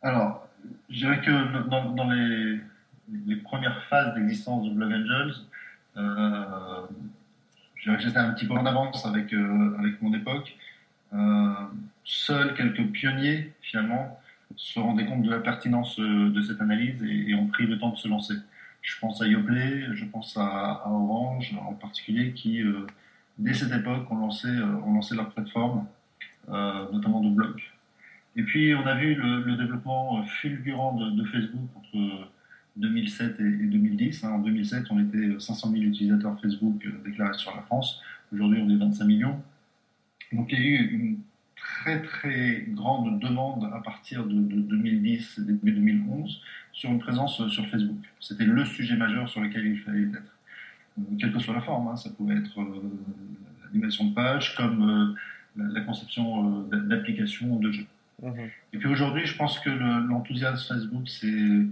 Alors, 0.03 0.47
je 0.91 0.97
dirais 0.97 1.23
que 1.23 1.69
dans, 1.69 2.11
les, 2.11 2.61
les, 3.27 3.37
premières 3.37 3.83
phases 3.85 4.15
d'existence 4.15 4.69
de 4.69 4.75
Blog 4.75 4.93
Angels, 4.93 5.35
euh, 5.97 6.87
je 7.77 7.85
dirais 7.85 7.97
que 7.97 8.03
j'étais 8.03 8.19
un 8.19 8.33
petit 8.33 8.47
peu 8.47 8.55
en 8.55 8.67
avance 8.67 9.07
avec, 9.07 9.33
euh, 9.33 9.77
avec 9.79 10.03
mon 10.03 10.13
époque. 10.13 10.55
seuls 12.05 12.55
quelques 12.55 12.87
pionniers, 12.93 13.53
finalement, 13.63 14.20
se 14.57 14.79
rendaient 14.79 15.07
compte 15.07 15.23
de 15.23 15.31
la 15.31 15.41
pertinence 15.41 15.99
euh, 15.99 16.31
de 16.31 16.43
cette 16.43 16.61
analyse 16.61 17.03
et, 17.03 17.35
ont 17.35 17.47
pris 17.47 17.67
le 17.67 17.79
temps 17.79 17.91
de 17.91 17.97
se 17.97 18.09
lancer. 18.09 18.35
Je 18.83 18.99
pense 18.99 19.21
à 19.23 19.27
Yoplait, 19.27 19.95
je 19.95 20.05
pense 20.05 20.37
à, 20.37 20.83
Orange 20.87 21.55
en 21.61 21.75
particulier, 21.75 22.33
qui 22.33 22.63
euh, 22.63 22.87
dès 23.39 23.55
cette 23.55 23.73
époque 23.73 24.11
ont 24.11 24.17
lancé, 24.17 24.49
euh, 24.49 25.15
leur 25.15 25.31
plateforme, 25.31 25.87
notamment 26.49 27.21
de 27.21 27.31
blog. 27.31 27.61
Et 28.37 28.43
puis 28.43 28.75
on 28.75 28.87
a 28.87 28.95
vu 28.95 29.15
le, 29.15 29.57
développement 29.57 30.23
fulgurant 30.25 30.95
de, 30.95 31.25
Facebook 31.25 31.69
entre 31.77 32.29
2007 32.77 33.41
et, 33.41 33.43
2010. 33.43 34.25
Hein. 34.25 34.31
En 34.31 34.39
2007, 34.39 34.85
on 34.91 35.01
était 35.01 35.39
500 35.39 35.71
000 35.71 35.83
utilisateurs 35.83 36.41
Facebook 36.41 36.87
déclarés 37.05 37.37
sur 37.39 37.55
la 37.55 37.63
France. 37.63 38.01
Aujourd'hui, 38.33 38.61
on 38.63 38.71
est 38.71 38.77
25 38.77 39.05
millions. 39.05 39.41
Donc 40.33 40.53
il 40.53 40.59
y 40.59 40.63
a 40.63 40.65
eu 40.65 40.87
une 40.93 41.19
très 41.61 42.03
très 42.03 42.65
grande 42.69 43.21
demande 43.21 43.71
à 43.73 43.81
partir 43.81 44.25
de, 44.25 44.35
2010 44.35 45.39
et 45.39 45.43
début 45.43 45.73
2011 45.73 46.43
sur 46.73 46.91
une 46.91 46.99
présence 46.99 47.47
sur 47.49 47.67
Facebook. 47.69 47.99
C'était 48.21 48.45
le 48.45 48.65
sujet 48.65 48.97
majeur 48.97 49.29
sur 49.29 49.41
lequel 49.41 49.67
il 49.67 49.79
fallait 49.81 50.03
être. 50.03 50.37
Euh, 50.99 51.03
quelle 51.19 51.33
que 51.33 51.39
soit 51.39 51.55
la 51.55 51.61
forme, 51.61 51.89
hein. 51.89 51.97
ça 51.97 52.11
pouvait 52.11 52.37
être 52.37 52.61
euh, 52.61 52.83
l'animation 53.65 54.07
de 54.07 54.15
page 54.15 54.57
comme 54.57 55.17
euh, 55.59 55.63
la, 55.73 55.81
conception 55.83 56.63
d'applications 56.69 57.57
de 57.57 57.73
jeux. 57.73 57.87
Mhm. 58.23 58.51
Et 58.73 58.79
puis 58.79 58.89
aujourd'hui, 58.89 59.27
je 59.27 59.37
pense 59.37 59.59
que 59.61 59.71
l'enthousiasme 59.71 60.75
Facebook 60.75 61.09
s'est 61.09 61.67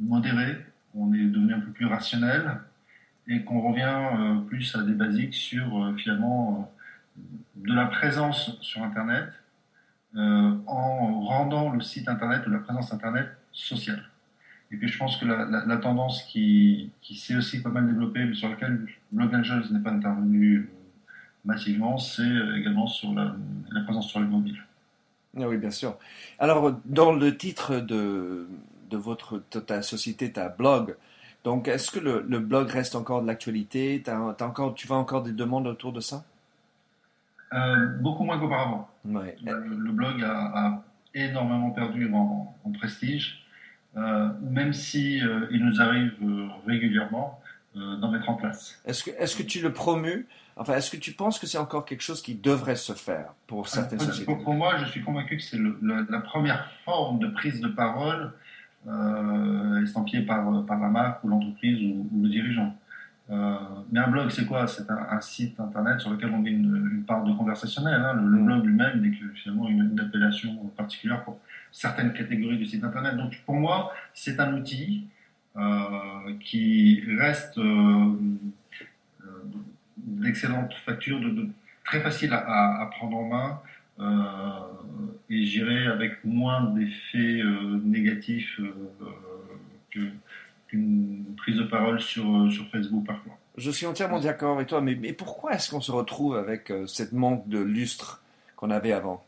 modéré, 0.00 0.56
on 0.94 1.12
est 1.12 1.24
devenu 1.24 1.54
un 1.54 1.60
peu 1.60 1.70
plus 1.72 1.86
rationnel 1.86 2.60
et 3.28 3.42
qu'on 3.42 3.60
revient 3.60 4.44
plus 4.46 4.74
à 4.76 4.82
des 4.82 4.92
basiques 4.92 5.34
sur 5.34 5.92
finalement 5.98 6.72
de 7.56 7.74
la 7.74 7.86
présence 7.86 8.58
sur 8.60 8.82
Internet 8.82 9.28
euh, 10.16 10.52
en 10.66 11.20
rendant 11.20 11.70
le 11.70 11.80
site 11.80 12.08
Internet 12.08 12.46
ou 12.46 12.50
la 12.50 12.58
présence 12.58 12.92
Internet 12.92 13.28
sociale. 13.52 14.02
Et 14.70 14.76
puis 14.76 14.88
je 14.88 14.98
pense 14.98 15.16
que 15.16 15.26
la, 15.26 15.76
tendance 15.76 16.22
qui, 16.24 16.90
s'est 17.02 17.36
aussi 17.36 17.62
pas 17.62 17.68
mal 17.68 17.86
développée, 17.86 18.24
mais 18.24 18.34
sur 18.34 18.48
laquelle 18.48 18.86
Blog 19.12 19.34
Angels 19.34 19.64
n'est 19.70 19.80
pas 19.80 19.92
intervenu 19.92 20.56
euh, 20.56 20.68
massivement, 21.44 21.98
c'est 21.98 22.22
euh, 22.22 22.56
également 22.56 22.86
sur 22.86 23.12
la, 23.14 23.36
présence 23.84 24.08
sur 24.08 24.20
les 24.20 24.26
mobiles. 24.26 24.62
Ah 25.38 25.48
oui, 25.48 25.58
bien 25.58 25.70
sûr. 25.70 25.96
Alors, 26.38 26.80
dans 26.86 27.12
le 27.12 27.36
titre 27.36 27.78
de, 27.78 28.48
de 28.90 28.96
votre 28.96 29.38
ta 29.38 29.82
société, 29.82 30.32
ta 30.32 30.48
blog, 30.48 30.96
donc 31.46 31.68
est-ce 31.68 31.92
que 31.92 32.00
le, 32.00 32.40
blog 32.40 32.68
reste 32.68 32.96
encore 32.96 33.22
de 33.22 33.26
l'actualité? 33.28 34.02
Encore, 34.40 34.74
Tu 34.74 34.88
vois 34.88 34.96
encore 34.96 35.22
des 35.22 35.30
demandes 35.30 35.68
autour 35.68 35.92
de 35.92 36.00
ça? 36.00 36.24
Euh, 37.52 37.86
beaucoup 38.00 38.24
moins 38.24 38.38
qu'auparavant. 38.38 38.88
Le, 39.04 39.92
blog 39.92 40.22
a, 40.22 40.82
énormément 41.14 41.70
perdu 41.70 42.12
en, 42.12 42.54
prestige, 42.78 43.46
euh, 43.96 44.28
même 44.42 44.72
si 44.72 45.22
euh, 45.22 45.46
il 45.50 45.64
nous 45.64 45.80
arrive 45.80 46.12
régulièrement 46.66 47.40
d'en 47.74 48.10
mettre 48.10 48.30
en 48.30 48.34
place. 48.34 48.80
Est-ce 48.86 49.04
que, 49.04 49.10
est-ce 49.18 49.36
que 49.36 49.42
tu 49.42 49.60
le 49.60 49.70
promus 49.70 50.26
Enfin, 50.56 50.74
est-ce 50.76 50.90
que 50.90 50.96
tu 50.96 51.12
penses 51.12 51.38
que 51.38 51.46
c'est 51.46 51.58
encore 51.58 51.84
quelque 51.84 52.00
chose 52.00 52.22
qui 52.22 52.34
devrait 52.34 52.76
se 52.76 52.94
faire 52.94 53.34
pour 53.46 53.68
certaines 53.68 54.00
sociétés? 54.00 54.34
pour, 54.34 54.54
moi, 54.54 54.78
je 54.78 54.86
suis 54.86 55.02
convaincu 55.02 55.36
que 55.36 55.42
c'est 55.42 55.58
la, 55.82 56.20
première 56.20 56.70
forme 56.86 57.18
de 57.18 57.26
prise 57.28 57.60
de 57.60 57.68
parole 57.68 58.32
estampillée 59.82 60.22
par, 60.22 60.64
par 60.64 60.80
la 60.80 60.88
marque 60.88 61.22
ou 61.24 61.28
l'entreprise 61.28 61.78
ou, 61.82 62.08
ou 62.14 62.22
le 62.22 62.30
dirigeant. 62.30 62.74
Euh, 63.28 63.56
mais 63.90 64.00
un 64.00 64.08
blog, 64.08 64.30
c'est 64.30 64.46
quoi? 64.46 64.66
C'est 64.66 64.88
un, 64.88 65.20
site 65.20 65.58
internet 65.58 66.00
sur 66.00 66.10
lequel 66.10 66.30
on 66.30 66.38
met 66.38 66.50
une, 66.50 67.04
part 67.06 67.24
de 67.24 67.32
conversationnel. 67.32 68.00
Hein. 68.00 68.14
Le, 68.14 68.38
blog 68.38 68.64
lui-même 68.64 69.00
n'est 69.00 69.10
que 69.10 69.28
finalement 69.34 69.68
une, 69.68 69.98
appellation 69.98 70.54
particulière 70.76 71.24
pour 71.24 71.38
certaines 71.72 72.12
catégories 72.12 72.58
de 72.58 72.64
sites 72.64 72.84
internet. 72.84 73.16
Donc 73.16 73.40
pour 73.44 73.56
moi, 73.56 73.92
c'est 74.14 74.38
un 74.38 74.54
outil 74.54 75.08
euh, 75.56 76.34
qui 76.40 77.02
reste 77.18 77.58
euh, 77.58 78.14
d'excellente 79.96 80.72
facture, 80.84 81.18
de, 81.20 81.48
très 81.84 82.00
facile 82.00 82.32
à, 82.32 82.82
à, 82.82 82.86
prendre 82.86 83.16
en 83.16 83.28
main. 83.28 83.60
et 85.30 85.44
j'irai 85.44 85.86
avec 85.86 86.24
moins 86.24 86.62
d'effets 86.74 87.42
négatifs 87.82 88.60
que 89.90 90.00
une 90.72 91.34
prise 91.36 91.56
de 91.56 91.64
parole 91.64 92.00
sur, 92.00 92.24
euh, 92.24 92.50
sur 92.50 92.68
Facebook 92.68 93.06
parfois. 93.06 93.38
Je 93.56 93.70
suis 93.70 93.86
entièrement 93.86 94.20
d'accord 94.20 94.56
avec 94.56 94.68
toi, 94.68 94.80
mais, 94.80 94.94
mais 94.94 95.12
pourquoi 95.12 95.54
est-ce 95.54 95.70
qu'on 95.70 95.80
se 95.80 95.90
retrouve 95.90 96.36
avec 96.36 96.70
euh, 96.70 96.86
cette 96.86 97.12
manque 97.12 97.48
de 97.48 97.58
lustre 97.58 98.22
qu'on 98.54 98.70
avait 98.70 98.92
avant? 98.92 99.24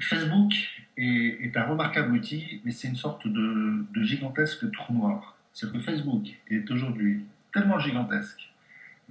Facebook 0.00 0.52
est, 0.96 1.56
un 1.56 1.64
remarquable 1.64 2.12
outil, 2.12 2.60
mais 2.64 2.72
c'est 2.72 2.88
une 2.88 2.96
sorte 2.96 3.26
de, 3.26 3.86
gigantesque 4.02 4.70
trou 4.72 4.92
noir. 4.92 5.36
C'est 5.52 5.72
que 5.72 5.80
Facebook 5.80 6.28
est 6.48 6.70
aujourd'hui 6.70 7.24
tellement 7.52 7.78
gigantesque, 7.78 8.52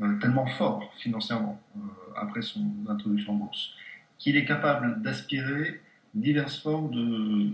euh, 0.02 0.18
tellement 0.20 0.46
fort 0.46 0.94
financièrement 0.98 1.60
euh, 1.76 1.80
après 2.16 2.42
son 2.42 2.72
introduction 2.88 3.34
en 3.34 3.38
bourse, 3.38 3.74
qu'il 4.18 4.38
est 4.38 4.46
capable 4.46 5.02
d'aspirer 5.02 5.82
diverses 6.14 6.62
formes 6.62 6.92
de, 6.92 7.50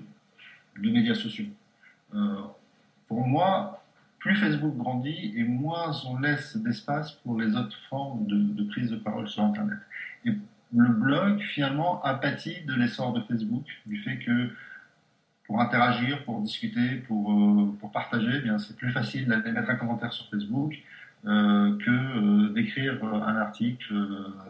de 0.81 0.89
médias 0.89 1.15
sociaux. 1.15 1.45
Euh, 2.15 2.35
pour 3.07 3.25
moi, 3.25 3.83
plus 4.19 4.35
Facebook 4.35 4.75
grandit 4.77 5.33
et 5.35 5.43
moins 5.43 5.91
on 6.07 6.19
laisse 6.19 6.55
d'espace 6.57 7.11
pour 7.11 7.39
les 7.39 7.55
autres 7.55 7.77
formes 7.89 8.25
de, 8.25 8.63
prise 8.63 8.89
de 8.89 8.95
parole 8.97 9.27
sur 9.27 9.43
Internet. 9.43 9.79
Et 10.25 10.31
le 10.75 10.89
blog, 10.89 11.41
finalement, 11.41 12.01
a 12.03 12.15
pâti 12.15 12.61
de 12.65 12.73
l'essor 12.73 13.13
de 13.13 13.21
Facebook, 13.21 13.65
du 13.85 14.01
fait 14.01 14.17
que 14.19 14.49
pour 15.45 15.59
interagir, 15.59 16.23
pour 16.23 16.41
discuter, 16.41 16.95
pour, 17.07 17.31
euh, 17.31 17.75
pour 17.79 17.91
partager, 17.91 18.41
eh 18.43 18.49
c'est 18.59 18.77
plus 18.77 18.91
facile 18.91 19.27
de 19.27 19.35
mettre 19.35 19.69
un 19.69 19.75
commentaire 19.75 20.13
sur 20.13 20.29
Facebook 20.29 20.73
euh, 21.25 21.77
que 21.77 22.53
d'écrire 22.53 23.03
un 23.03 23.35
article 23.35 23.93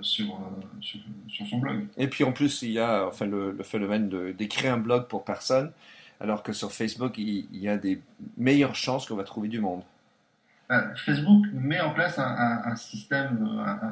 sur, 0.01 0.39
sur, 0.79 1.47
son 1.47 1.57
blog. 1.57 1.87
Et 1.97 2.07
puis 2.07 2.23
en 2.23 2.31
plus, 2.31 2.61
il 2.61 2.71
y 2.71 2.79
a 2.79 3.07
enfin, 3.07 3.25
le 3.25 3.57
phénomène 3.63 4.09
d'écrire 4.33 4.75
un 4.75 4.77
blog 4.77 5.07
pour 5.07 5.25
personne, 5.25 5.71
alors 6.19 6.43
que 6.43 6.53
sur 6.53 6.71
Facebook, 6.71 7.17
il, 7.17 7.47
il 7.51 7.59
y 7.59 7.69
a 7.69 7.77
des 7.77 8.01
meilleures 8.37 8.75
chances 8.75 9.07
qu'on 9.07 9.15
va 9.15 9.23
trouver 9.23 9.47
du 9.47 9.59
monde. 9.59 9.83
Euh, 10.71 10.95
Facebook 10.95 11.45
met 11.53 11.81
en 11.81 11.91
place 11.91 12.17
un, 12.17 12.75
système, 12.75 13.47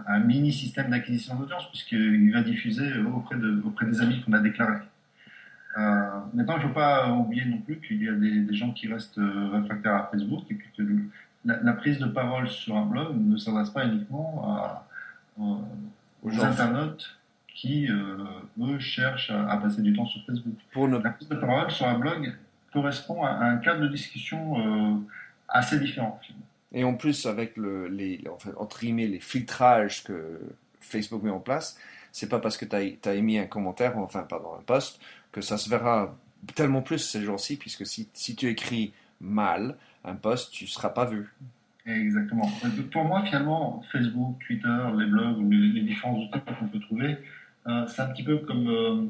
un, 0.07 0.19
mini 0.19 0.53
système 0.53 0.89
d'acquisition 0.89 1.35
d'audience, 1.35 1.69
puisqu'il 1.69 2.31
va 2.31 2.41
diffuser 2.41 2.97
auprès, 3.13 3.35
de, 3.35 3.61
auprès 3.65 3.85
des 3.85 4.01
amis 4.01 4.23
qu'on 4.23 4.33
a 4.33 4.39
déclarés. 4.39 4.79
Euh, 5.77 6.19
maintenant, 6.33 6.57
il 6.57 6.63
ne 6.63 6.67
faut 6.67 6.73
pas 6.73 7.09
oublier 7.11 7.45
non 7.45 7.57
plus 7.59 7.79
qu'il 7.79 8.01
y 8.03 8.09
a 8.09 8.13
des, 8.13 8.53
gens 8.55 8.71
qui 8.71 8.91
restent 8.91 9.19
euh, 9.19 9.49
réfractaires 9.53 9.95
à 9.95 10.09
Facebook 10.11 10.45
et 10.49 10.55
que 10.55 10.83
la, 11.45 11.73
prise 11.73 11.99
de 11.99 12.07
parole 12.07 12.47
sur 12.47 12.77
un 12.77 12.85
blog 12.85 13.15
ne 13.15 13.37
s'adresse 13.37 13.69
pas 13.69 13.85
uniquement 13.85 14.43
à, 14.45 14.87
aux 15.37 16.41
internautes 16.41 17.17
qui, 17.61 17.87
eux, 17.87 18.79
cherchent 18.79 19.29
à, 19.31 19.55
passer 19.57 19.83
du 19.83 19.93
temps 19.93 20.05
sur 20.05 20.25
Facebook. 20.25 20.55
Pour 20.71 20.87
La 20.87 21.11
prise 21.11 21.29
de 21.29 21.35
parole 21.35 21.69
sur 21.69 21.85
un 21.85 21.99
blog 21.99 22.33
correspond 22.73 23.23
à, 23.23 23.29
un 23.29 23.57
cadre 23.57 23.81
de 23.81 23.87
discussion 23.87 25.05
assez 25.47 25.79
différent. 25.79 26.19
Finalement. 26.23 26.45
Et 26.73 26.83
en 26.83 26.95
plus, 26.95 27.25
avec 27.25 27.57
le, 27.57 27.87
les, 27.87 28.23
enfin, 28.31 28.51
entre 28.57 28.79
guillemets, 28.79 29.07
les 29.07 29.19
filtrages 29.19 30.03
que 30.03 30.39
Facebook 30.79 31.21
met 31.21 31.29
en 31.29 31.39
place, 31.39 31.77
c'est 32.11 32.29
pas 32.29 32.39
parce 32.39 32.57
que 32.57 32.65
tu 32.65 32.75
as, 32.75 33.09
as, 33.09 33.13
émis 33.13 33.37
un 33.37 33.45
commentaire, 33.45 33.97
enfin, 33.97 34.23
pardon, 34.23 34.55
un 34.57 34.63
post, 34.63 34.99
que 35.31 35.41
ça 35.41 35.57
se 35.57 35.69
verra 35.69 36.15
tellement 36.55 36.81
plus 36.81 36.99
ces 36.99 37.21
jours-ci, 37.21 37.57
puisque 37.57 37.85
si, 37.85 38.09
si, 38.13 38.35
tu 38.35 38.47
écris 38.47 38.93
mal 39.19 39.75
un 40.03 40.15
post, 40.15 40.51
tu 40.51 40.63
ne 40.63 40.69
seras 40.69 40.89
pas 40.89 41.05
vu. 41.05 41.29
Exactement. 41.85 42.49
Pour 42.91 43.03
moi, 43.03 43.23
finalement, 43.25 43.83
Facebook, 43.91 44.37
Twitter, 44.45 44.77
les 44.97 45.05
blogs, 45.07 45.51
les, 45.51 45.81
différents 45.81 46.17
outils 46.17 46.39
qu'on 46.57 46.67
peut 46.67 46.79
trouver, 46.79 47.09
euh, 47.09 47.15
c'est 47.87 48.01
un 48.01 48.07
petit 48.07 48.23
peu 48.23 48.37
comme 48.37 48.67
euh, 48.67 49.05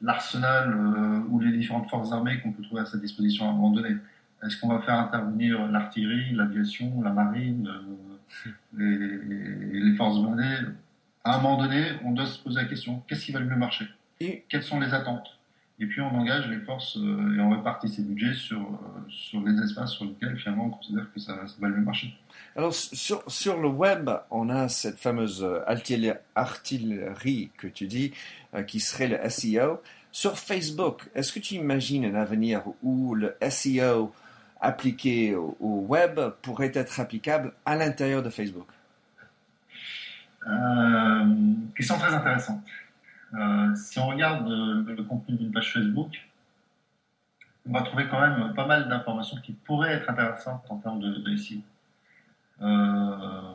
l'arsenal 0.00 0.72
euh, 0.72 1.20
ou 1.28 1.40
les 1.40 1.56
différentes 1.56 1.90
forces 1.90 2.12
armées 2.12 2.40
qu'on 2.40 2.52
peut 2.52 2.62
trouver 2.62 2.82
à 2.82 2.86
sa 2.86 2.98
disposition 2.98 3.46
à 3.46 3.50
un 3.50 3.52
moment 3.52 3.70
donné. 3.70 3.96
Est-ce 4.42 4.56
qu'on 4.58 4.68
va 4.68 4.80
faire 4.80 4.94
intervenir 4.94 5.66
l'artillerie, 5.68 6.34
l'aviation, 6.34 7.02
la 7.02 7.10
marine, 7.10 7.68
euh, 7.68 8.50
les, 8.78 9.80
les, 9.80 9.96
forces 9.96 10.18
blindées? 10.20 10.68
À 11.24 11.36
un 11.36 11.42
moment 11.42 11.58
donné, 11.58 11.84
on 12.04 12.12
doit 12.12 12.26
se 12.26 12.42
poser 12.42 12.62
la 12.62 12.68
question 12.68 13.02
qu'est-ce 13.06 13.26
qui 13.26 13.32
va 13.32 13.40
le 13.40 13.46
mieux 13.46 13.56
marcher? 13.56 13.86
Quelles 14.48 14.62
sont 14.62 14.80
les 14.80 14.94
attentes? 14.94 15.38
Et 15.80 15.86
puis 15.86 16.00
on 16.02 16.14
engage 16.14 16.46
les 16.48 16.60
forces 16.60 16.98
euh, 16.98 17.36
et 17.36 17.40
on 17.40 17.50
répartit 17.50 17.88
ces 17.88 18.02
budgets 18.02 18.34
sur, 18.34 18.60
euh, 18.60 19.00
sur 19.08 19.40
les 19.40 19.58
espaces 19.62 19.92
sur 19.92 20.04
lesquels 20.04 20.36
finalement 20.36 20.66
on 20.66 20.70
considère 20.70 21.06
que 21.12 21.18
ça, 21.18 21.34
va 21.58 21.68
le 21.68 21.76
mieux 21.76 21.84
marcher. 21.84 22.14
Alors 22.54 22.74
sur, 22.74 23.22
sur, 23.30 23.58
le 23.58 23.68
web, 23.68 24.10
on 24.30 24.50
a 24.50 24.68
cette 24.68 24.98
fameuse 24.98 25.46
artillerie 26.36 27.50
que 27.56 27.66
tu 27.66 27.86
dis, 27.86 28.12
qui 28.66 28.80
serait 28.80 29.08
le 29.08 29.30
SEO. 29.30 29.80
Sur 30.12 30.38
Facebook, 30.38 31.08
est-ce 31.14 31.32
que 31.32 31.38
tu 31.38 31.54
imagines 31.54 32.04
un 32.04 32.14
avenir 32.14 32.62
où 32.82 33.14
le 33.14 33.36
SEO 33.48 34.12
appliqué 34.60 35.34
au, 35.34 35.56
web 35.60 36.20
pourrait 36.42 36.72
être 36.74 37.00
applicable 37.00 37.52
à 37.64 37.76
l'intérieur 37.76 38.22
de 38.22 38.30
Facebook? 38.30 38.66
Euh, 40.46 41.24
Question 41.74 41.98
très 41.98 42.14
intéressante. 42.14 42.60
Euh, 43.34 43.74
si 43.74 43.98
on 43.98 44.06
regarde 44.06 44.48
le, 44.48 45.02
contenu 45.04 45.36
d'une 45.36 45.52
page 45.52 45.72
Facebook, 45.72 46.28
on 47.68 47.72
va 47.72 47.82
trouver 47.82 48.08
quand 48.08 48.20
même 48.20 48.54
pas 48.54 48.66
mal 48.66 48.88
d'informations 48.88 49.36
qui 49.42 49.52
pourraient 49.52 49.92
être 49.92 50.10
intéressantes 50.10 50.64
en 50.68 50.76
termes 50.78 51.00
de, 51.00 51.36
SEO. 51.36 51.58
Euh, 52.62 53.52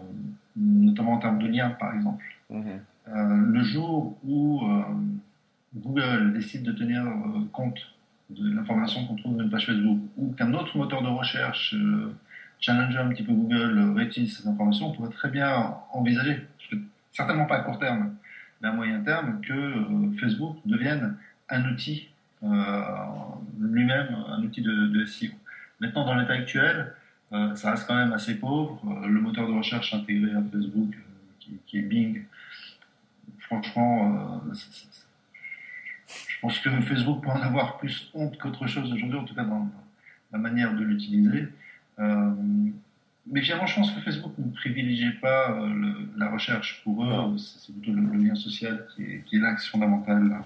notamment 0.56 1.14
en 1.14 1.20
termes 1.20 1.40
de 1.40 1.48
liens, 1.48 1.72
par 1.72 1.94
exemple. 1.94 2.24
Mhm. 2.50 2.80
le 3.08 3.64
jour 3.64 4.16
où 4.24 4.62
Google 5.76 6.34
décide 6.34 6.64
de 6.64 6.72
tenir 6.72 7.04
compte 7.52 7.96
de 8.30 8.56
l'information 8.56 9.06
qu'on 9.06 9.16
trouve 9.16 9.38
dans 9.38 9.44
une 9.44 9.50
page 9.50 9.66
Facebook 9.66 10.00
ou 10.18 10.32
qu'un 10.34 10.54
autre 10.54 10.78
moteur 10.78 11.02
de 11.02 11.08
recherche 11.08 11.76
euh, 11.76 12.16
challenge 12.60 12.96
un 12.96 13.10
petit 13.10 13.24
peu 13.24 13.34
Google 13.34 13.78
euh, 13.78 13.94
réutilise 13.94 14.38
ces 14.38 14.48
informations, 14.48 14.88
on 14.88 14.94
pourrait 14.94 15.12
très 15.12 15.30
bien 15.30 15.76
envisager, 15.92 16.48
certainement 17.12 17.46
pas 17.46 17.58
à 17.58 17.60
court 17.62 17.78
terme, 17.78 18.16
à 18.66 18.72
moyen 18.72 19.02
terme, 19.02 19.42
que 19.42 19.54
euh, 19.54 20.12
Facebook 20.20 20.58
devienne 20.66 21.18
un 21.50 21.70
outil 21.70 22.10
lui-même, 23.60 24.16
un 24.28 24.44
outil 24.44 24.62
de, 24.62 25.06
SEO. 25.06 25.32
Maintenant, 25.80 26.06
dans 26.06 26.14
l'état 26.14 26.34
actuel, 26.34 26.94
ça 27.32 27.72
reste 27.72 27.88
quand 27.88 27.96
même 27.96 28.14
assez 28.14 28.36
pauvre. 28.36 28.80
le 29.08 29.20
moteur 29.20 29.48
de 29.48 29.54
recherche 29.54 29.96
intégré 29.96 30.32
à 30.32 30.44
Facebook, 30.52 30.94
qui, 31.66 31.80
est 31.80 31.82
Bing, 31.82 32.24
franchement, 33.40 34.44
je 36.08 36.40
pense 36.40 36.60
que 36.60 36.70
Facebook 36.82 37.24
peut 37.24 37.32
en 37.32 37.42
avoir 37.42 37.80
plus 37.80 38.12
honte 38.14 38.38
qu'autre 38.38 38.68
chose 38.68 38.94
aujourd'hui, 38.94 39.18
en 39.18 39.24
tout 39.24 39.34
cas 39.34 39.46
dans 39.46 39.68
la 40.32 40.38
manière 40.38 40.76
de 40.76 40.84
l'utiliser. 40.84 41.48
Euh, 42.00 42.32
mais 43.28 43.42
finalement, 43.42 43.66
je 43.66 43.76
pense 43.76 43.92
que 43.92 44.02
Facebook 44.02 44.34
ne 44.38 44.52
privilégie 44.52 45.12
pas 45.22 45.52
euh, 45.52 45.94
la 46.16 46.30
recherche. 46.30 46.82
Pour 46.84 47.04
eux, 47.04 47.38
c'est 47.38 47.74
plutôt 47.74 47.92
le, 47.92 48.24
lien 48.24 48.36
social 48.36 48.86
qui 48.96 49.04
est, 49.04 49.40
l'axe 49.40 49.68
fondamental 49.68 50.42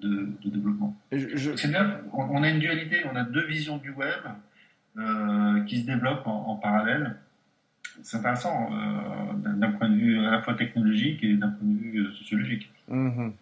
de, 0.00 0.28
développement. 0.44 0.96
C'est 1.10 1.70
bien, 1.70 2.00
on, 2.12 2.42
a 2.42 2.48
une 2.48 2.58
dualité, 2.58 3.04
on 3.10 3.16
a 3.16 3.22
deux 3.22 3.46
visions 3.46 3.78
du 3.78 3.90
web 3.90 4.20
euh, 4.98 5.62
qui 5.64 5.80
se 5.80 5.86
développent 5.86 6.26
en, 6.26 6.56
parallèle. 6.56 7.16
C'est 8.02 8.16
intéressant 8.16 8.70
d'un 9.36 9.70
point 9.72 9.88
de 9.88 9.94
vue 9.94 10.18
à 10.18 10.32
la 10.32 10.42
fois 10.42 10.54
technologique 10.54 11.22
et 11.22 11.34
d'un 11.34 11.50
point 11.50 11.68
de 11.68 11.78
vue 11.78 12.12
sociologique. 12.16 12.68
Mm-hmm. 12.90 13.32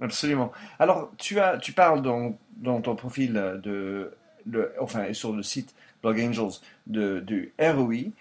Absolument. 0.00 0.52
Alors, 0.78 1.12
tu, 1.18 1.40
as, 1.40 1.58
tu 1.58 1.72
parles 1.72 2.02
dans, 2.02 2.38
dans 2.58 2.80
ton 2.80 2.94
profil 2.94 3.32
de, 3.32 4.12
le, 4.46 4.72
enfin, 4.80 5.12
sur 5.12 5.34
le 5.34 5.42
site 5.42 5.74
Blog 6.02 6.20
Angels 6.20 6.60
du 6.86 7.52
ROI. 7.58 8.12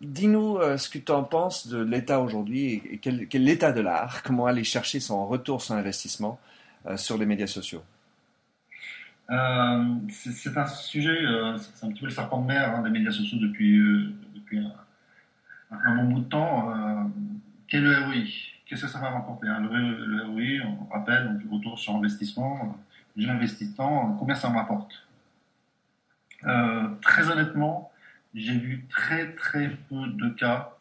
Dis-nous 0.00 0.56
euh, 0.56 0.76
ce 0.76 0.88
que 0.88 0.98
tu 0.98 1.12
en 1.12 1.24
penses 1.24 1.66
de 1.68 1.82
l'état 1.82 2.20
aujourd'hui 2.20 2.74
et, 2.74 2.98
quel, 2.98 3.26
quel 3.28 3.44
l'état 3.44 3.72
de 3.72 3.80
l'art, 3.80 4.22
comment 4.22 4.46
aller 4.46 4.64
chercher 4.64 5.00
son 5.00 5.26
retour 5.26 5.62
sur 5.62 5.74
investissement 5.74 6.38
euh, 6.86 6.96
sur 6.96 7.16
les 7.16 7.26
médias 7.26 7.46
sociaux. 7.46 7.82
Euh, 9.30 9.84
c'est 10.10 10.56
un 10.56 10.66
sujet, 10.66 11.16
c'est 11.58 11.86
un 11.86 11.90
petit 11.90 12.00
peu 12.00 12.06
le 12.06 12.12
serpent 12.12 12.42
de 12.42 12.46
mer 12.46 12.74
hein, 12.74 12.82
des 12.82 12.90
médias 12.90 13.12
sociaux 13.12 13.38
depuis, 13.40 13.80
un, 14.52 14.72
un, 15.70 15.96
bon 15.96 16.12
bout 16.12 16.20
de 16.20 16.28
temps. 16.28 16.74
quel 17.68 17.84
est 17.84 17.88
le 17.88 18.04
ROI 18.04 18.14
Qu'est-ce 18.66 18.82
que 18.82 18.88
ça 18.88 19.00
va 19.00 19.10
rapporter 19.10 19.48
hein? 19.48 19.60
le, 19.60 20.24
ROI, 20.24 20.66
on 20.66 20.92
rappelle, 20.92 21.28
donc, 21.28 21.52
retour 21.52 21.78
sur 21.78 21.94
investissement. 21.94 22.78
J'investis 23.16 23.74
tant, 23.74 24.16
combien 24.18 24.34
ça 24.34 24.48
me 24.48 24.56
rapporte? 24.56 25.06
Euh, 26.46 26.88
Très 27.00 27.30
honnêtement, 27.30 27.90
j'ai 28.34 28.58
vu 28.58 28.84
très 28.88 29.32
très 29.34 29.70
peu 29.88 30.06
de 30.06 30.28
cas, 30.30 30.76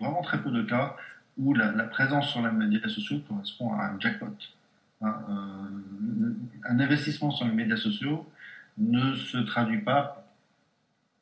vraiment 0.00 0.22
très 0.22 0.42
peu 0.42 0.50
de 0.50 0.62
cas, 0.62 0.96
où 1.38 1.54
la, 1.54 1.70
présence 1.84 2.30
sur 2.30 2.44
les 2.46 2.52
médias 2.52 2.88
sociaux 2.88 3.20
correspond 3.28 3.72
à 3.74 3.86
un 3.86 4.00
jackpot. 4.00 4.26
Hein, 5.00 5.22
euh, 5.28 6.34
un 6.64 6.80
investissement 6.80 7.30
sur 7.30 7.46
les 7.46 7.52
médias 7.52 7.76
sociaux 7.76 8.28
ne 8.78 9.14
se 9.14 9.38
traduit 9.38 9.80
pas 9.80 10.26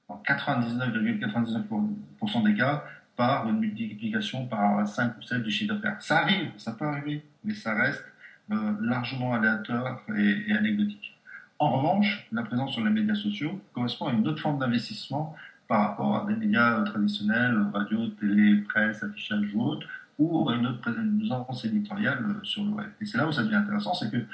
en 0.08 0.22
99,99% 0.26 2.44
des 2.44 2.54
cas 2.54 2.84
par 3.16 3.48
une 3.48 3.58
multiplication 3.58 4.46
par 4.46 4.86
5 4.86 5.18
ou 5.18 5.22
7 5.22 5.42
du 5.42 5.50
chiffre 5.50 5.74
d'affaires. 5.74 6.00
Ça 6.00 6.20
arrive, 6.20 6.52
ça 6.56 6.70
peut 6.72 6.86
arriver, 6.86 7.24
mais 7.44 7.54
ça 7.54 7.74
reste 7.74 8.04
euh, 8.50 8.72
largement 8.80 9.34
aléatoire 9.34 10.02
et, 10.16 10.52
anecdotique. 10.52 11.16
En 11.60 11.68
revanche, 11.72 12.26
la 12.32 12.42
présence 12.42 12.72
sur 12.72 12.82
les 12.82 12.90
médias 12.90 13.14
sociaux 13.14 13.60
correspond 13.74 14.06
à 14.06 14.12
une 14.14 14.26
autre 14.26 14.40
forme 14.40 14.58
d'investissement 14.58 15.36
par 15.68 15.82
rapport 15.82 16.16
à 16.16 16.26
des 16.26 16.34
médias 16.34 16.80
traditionnels, 16.84 17.66
radio, 17.74 18.06
télé, 18.18 18.62
presse, 18.62 19.02
affichage 19.02 19.54
ou 19.54 19.62
autre, 19.64 19.86
ou 20.18 20.48
à 20.48 20.54
une 20.56 20.66
autre 20.66 20.80
présence 20.80 21.64
éditoriale 21.66 22.24
sur 22.44 22.64
le 22.64 22.70
web. 22.70 22.86
Et 23.02 23.04
c'est 23.04 23.18
là 23.18 23.28
où 23.28 23.32
ça 23.32 23.42
devient 23.42 23.56
intéressant, 23.56 23.92
c'est 23.92 24.10
que 24.10 24.24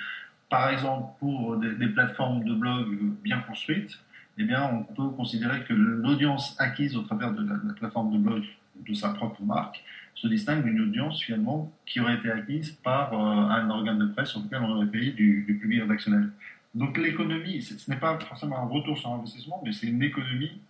par 0.48 0.70
exemple, 0.70 1.14
pour 1.18 1.56
des, 1.56 1.88
plateformes 1.88 2.44
de 2.44 2.54
blog 2.54 2.96
bien 3.24 3.40
construites, 3.40 3.98
eh 4.38 4.44
bien, 4.44 4.62
on 4.72 4.84
peut 4.84 5.08
considérer 5.16 5.64
que 5.64 5.74
l'audience 5.74 6.54
acquise 6.60 6.96
au 6.96 7.02
travers 7.02 7.32
de 7.32 7.44
la, 7.44 7.74
plateforme 7.74 8.12
de 8.12 8.18
blog 8.18 8.44
de 8.86 8.94
sa 8.94 9.08
propre 9.08 9.42
marque 9.42 9.82
se 10.14 10.28
distingue 10.28 10.62
d'une 10.62 10.80
audience 10.80 11.20
finalement 11.20 11.72
qui 11.86 11.98
aurait 12.00 12.14
été 12.14 12.30
acquise 12.30 12.70
par 12.70 13.12
euh, 13.12 13.16
un 13.16 13.68
organe 13.68 13.98
de 13.98 14.06
presse 14.06 14.30
sur 14.30 14.40
lequel 14.40 14.60
on 14.62 14.76
aurait 14.76 14.86
payé 14.86 15.10
du, 15.12 15.44
du 15.46 15.58
public 15.58 15.82
rédactionnel. 15.82 16.30
Donc 16.76 16.98
l'économie, 16.98 17.62
ce 17.62 17.90
n'est 17.90 17.96
pas 17.96 18.18
forcément 18.20 18.58
un 18.58 18.66
retour 18.66 18.96
sur 18.98 19.10
investissement, 19.10 19.62
mais 19.64 19.72
c'est 19.72 19.86
une 19.86 20.02
économie 20.02 20.60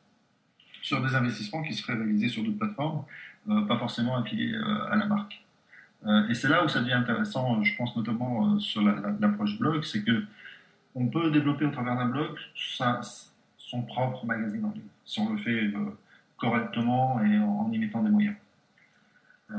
sur 0.80 1.02
des 1.02 1.14
investissements 1.14 1.62
qui 1.62 1.74
seraient 1.74 1.94
réalisés 1.94 2.28
sur 2.28 2.44
d'autres 2.44 2.58
plateformes, 2.58 3.04
euh, 3.48 3.62
pas 3.62 3.76
forcément 3.76 4.16
affiliés 4.16 4.54
euh, 4.54 4.92
à 4.92 4.96
la 4.96 5.06
marque. 5.06 5.42
et 6.30 6.34
c'est 6.34 6.48
là 6.48 6.64
où 6.64 6.68
ça 6.68 6.80
devient 6.80 6.92
intéressant, 6.92 7.62
je 7.64 7.76
pense 7.76 7.96
notamment 7.96 8.60
sur 8.60 8.80
l'approche 8.82 9.58
blog, 9.58 9.82
c'est 9.82 10.04
que 10.04 10.24
on 10.94 11.08
peut 11.08 11.30
développer 11.30 11.64
au 11.64 11.70
travers 11.70 11.96
d'un 11.96 12.06
blog 12.06 12.38
son 13.58 13.82
propre 13.82 14.24
magazine 14.24 14.64
en 14.64 14.70
ligne, 14.70 14.92
si 15.04 15.18
on 15.18 15.32
le 15.32 15.38
fait 15.38 15.72
correctement 16.36 17.20
et 17.24 17.38
en 17.38 17.68
y 17.72 17.78
mettant 17.78 18.02
des 18.02 18.10
moyens. 18.10 18.36
Euh, 19.50 19.54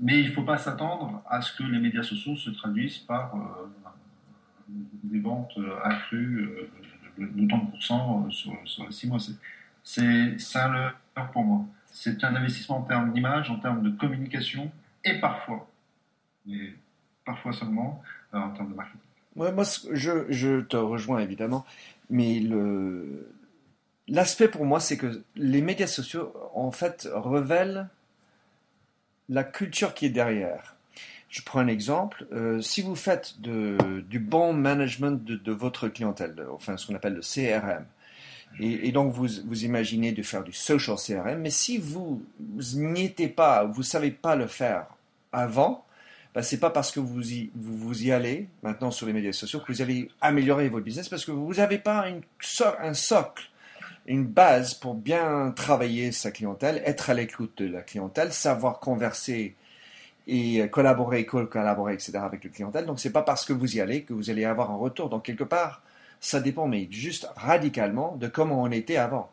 mais 0.00 0.20
il 0.20 0.28
ne 0.28 0.32
faut 0.32 0.42
pas 0.42 0.58
s'attendre 0.58 1.22
à 1.28 1.40
ce 1.42 1.56
que 1.56 1.62
les 1.62 1.78
médias 1.78 2.02
sociaux 2.02 2.36
se 2.36 2.50
traduisent 2.50 2.98
par 2.98 3.34
euh, 3.36 3.81
des 5.04 5.20
ventes 5.20 5.58
accrues 5.84 6.48
de, 7.18 7.26
de 7.26 7.46
30% 7.46 8.30
sur, 8.30 8.52
sur, 8.64 8.86
les 8.86 8.92
6 8.92 9.08
mois. 9.08 9.18
C'est 9.82 10.36
un 10.54 10.72
leurre 10.72 11.30
pour 11.32 11.44
moi. 11.44 11.64
C'est 11.86 12.24
un 12.24 12.34
investissement 12.34 12.78
en 12.78 12.82
termes 12.82 13.12
d'image, 13.12 13.50
en 13.50 13.58
termes 13.58 13.82
de 13.82 13.90
communication 13.90 14.70
et 15.04 15.20
parfois, 15.20 15.68
mais 16.46 16.74
parfois 17.24 17.52
seulement, 17.52 18.02
euh, 18.34 18.38
en 18.38 18.50
termes 18.50 18.70
de 18.70 18.74
marketing. 18.74 19.00
moi, 19.36 19.50
je, 19.92 20.26
je, 20.30 20.60
te 20.60 20.76
rejoins 20.76 21.20
évidemment, 21.20 21.66
mais 22.10 22.42
l'aspect 24.08 24.48
pour 24.48 24.64
moi, 24.64 24.80
c'est 24.80 24.96
que 24.96 25.22
les 25.36 25.60
médias 25.60 25.86
sociaux, 25.86 26.32
en 26.54 26.70
fait, 26.70 27.08
révèlent 27.12 27.88
la 29.28 29.44
culture 29.44 29.94
qui 29.94 30.06
est 30.06 30.10
derrière. 30.10 30.76
Je 31.32 31.40
prends 31.40 31.60
un 31.60 31.66
exemple. 31.66 32.26
Euh, 32.34 32.60
si 32.60 32.82
vous 32.82 32.94
faites 32.94 33.40
du 33.40 34.18
bon 34.18 34.52
management 34.52 35.24
de, 35.24 35.52
votre 35.52 35.88
clientèle, 35.88 36.34
enfin 36.52 36.76
ce 36.76 36.86
qu'on 36.86 36.94
appelle 36.94 37.14
le 37.14 37.22
CRM, 37.22 37.86
et, 38.60 38.92
donc 38.92 39.14
vous, 39.14 39.26
vous 39.46 39.64
imaginez 39.64 40.12
de 40.12 40.22
faire 40.22 40.44
du 40.44 40.52
social 40.52 40.96
CRM, 40.98 41.40
mais 41.40 41.48
si 41.48 41.78
vous, 41.78 42.22
n'y 42.74 43.04
étiez 43.04 43.28
pas, 43.28 43.64
vous 43.64 43.80
ne 43.80 43.86
savez 43.86 44.10
pas 44.10 44.36
le 44.36 44.46
faire 44.46 44.88
avant, 45.32 45.86
ben, 46.34 46.42
c'est 46.42 46.60
pas 46.60 46.68
parce 46.68 46.92
que 46.92 47.00
vous 47.00 47.32
y, 47.32 47.50
vous, 47.54 48.04
y 48.04 48.12
allez 48.12 48.48
maintenant 48.62 48.90
sur 48.90 49.06
les 49.06 49.14
médias 49.14 49.32
sociaux 49.32 49.60
que 49.60 49.72
vous 49.72 49.80
allez 49.80 50.10
améliorer 50.20 50.68
votre 50.68 50.84
business, 50.84 51.08
parce 51.08 51.24
que 51.24 51.30
vous 51.30 51.54
n'avez 51.54 51.78
pas 51.78 52.04
un 52.82 52.92
socle 52.92 53.48
une 54.06 54.26
base 54.26 54.74
pour 54.74 54.94
bien 54.94 55.52
travailler 55.54 56.12
sa 56.12 56.30
clientèle, 56.30 56.82
être 56.84 57.08
à 57.08 57.14
l'écoute 57.14 57.62
de 57.62 57.68
la 57.68 57.82
clientèle, 57.82 58.32
savoir 58.32 58.80
converser 58.80 59.54
et 60.26 60.68
collaborer, 60.68 61.26
collaborer, 61.26 61.94
etc. 61.94 62.18
avec 62.18 62.44
le 62.44 62.50
clientèle. 62.50 62.86
Donc, 62.86 63.00
c'est 63.00 63.12
pas 63.12 63.22
parce 63.22 63.44
que 63.44 63.52
vous 63.52 63.76
y 63.76 63.80
allez 63.80 64.02
que 64.04 64.12
vous 64.12 64.30
allez 64.30 64.44
avoir 64.44 64.70
un 64.70 64.76
retour. 64.76 65.08
Donc, 65.08 65.24
quelque 65.24 65.44
part, 65.44 65.82
ça 66.20 66.40
dépend, 66.40 66.68
mais 66.68 66.86
juste 66.90 67.28
radicalement 67.36 68.16
de 68.16 68.28
comment 68.28 68.62
on 68.62 68.70
était 68.70 68.96
avant. 68.96 69.30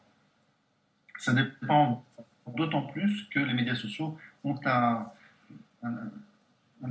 Ça 1.19 1.33
dépend 1.33 2.03
d'autant 2.47 2.81
plus 2.83 3.27
que 3.29 3.39
les 3.39 3.53
médias 3.53 3.75
sociaux 3.75 4.17
ont 4.43 4.59
un, 4.65 5.05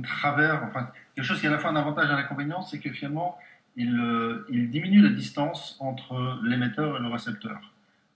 travers, 0.03 0.63
enfin, 0.63 0.89
quelque 1.15 1.25
chose 1.25 1.39
qui 1.39 1.47
est 1.47 1.49
à 1.49 1.51
la 1.51 1.59
fois 1.59 1.71
un 1.71 1.75
avantage 1.75 2.09
et 2.09 2.13
un 2.13 2.17
inconvénient, 2.17 2.61
c'est 2.61 2.79
que 2.79 2.91
finalement, 2.91 3.37
il, 3.75 3.89
il, 4.49 4.69
diminue 4.69 5.01
la 5.01 5.09
distance 5.09 5.75
entre 5.79 6.39
l'émetteur 6.43 6.97
et 6.97 6.99
le 6.99 7.07
récepteur. 7.07 7.59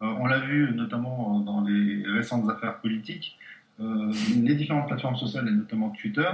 Euh, 0.01 0.07
on 0.19 0.25
l'a 0.25 0.39
vu 0.39 0.73
notamment 0.73 1.39
dans 1.39 1.61
les 1.61 2.03
récentes 2.07 2.49
affaires 2.49 2.79
politiques, 2.79 3.37
euh, 3.79 4.11
les 4.41 4.55
différentes 4.55 4.87
plateformes 4.87 5.15
sociales, 5.15 5.47
et 5.47 5.51
notamment 5.51 5.89
Twitter, 5.89 6.29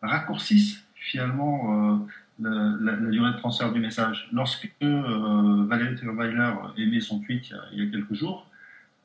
raccourcissent 0.00 0.84
finalement 0.94 2.02
euh, 2.42 2.76
la, 2.80 2.96
durée 2.96 3.32
de 3.32 3.36
transfert 3.38 3.72
du 3.72 3.80
message. 3.80 4.28
Lorsque 4.32 4.68
Valérie 4.80 5.96
Trierweiler 5.96 6.52
émet 6.76 7.00
son 7.00 7.20
tweet 7.20 7.52
il 7.72 7.84
y 7.84 7.86
a, 7.86 7.90
quelques 7.90 8.14
jours, 8.14 8.46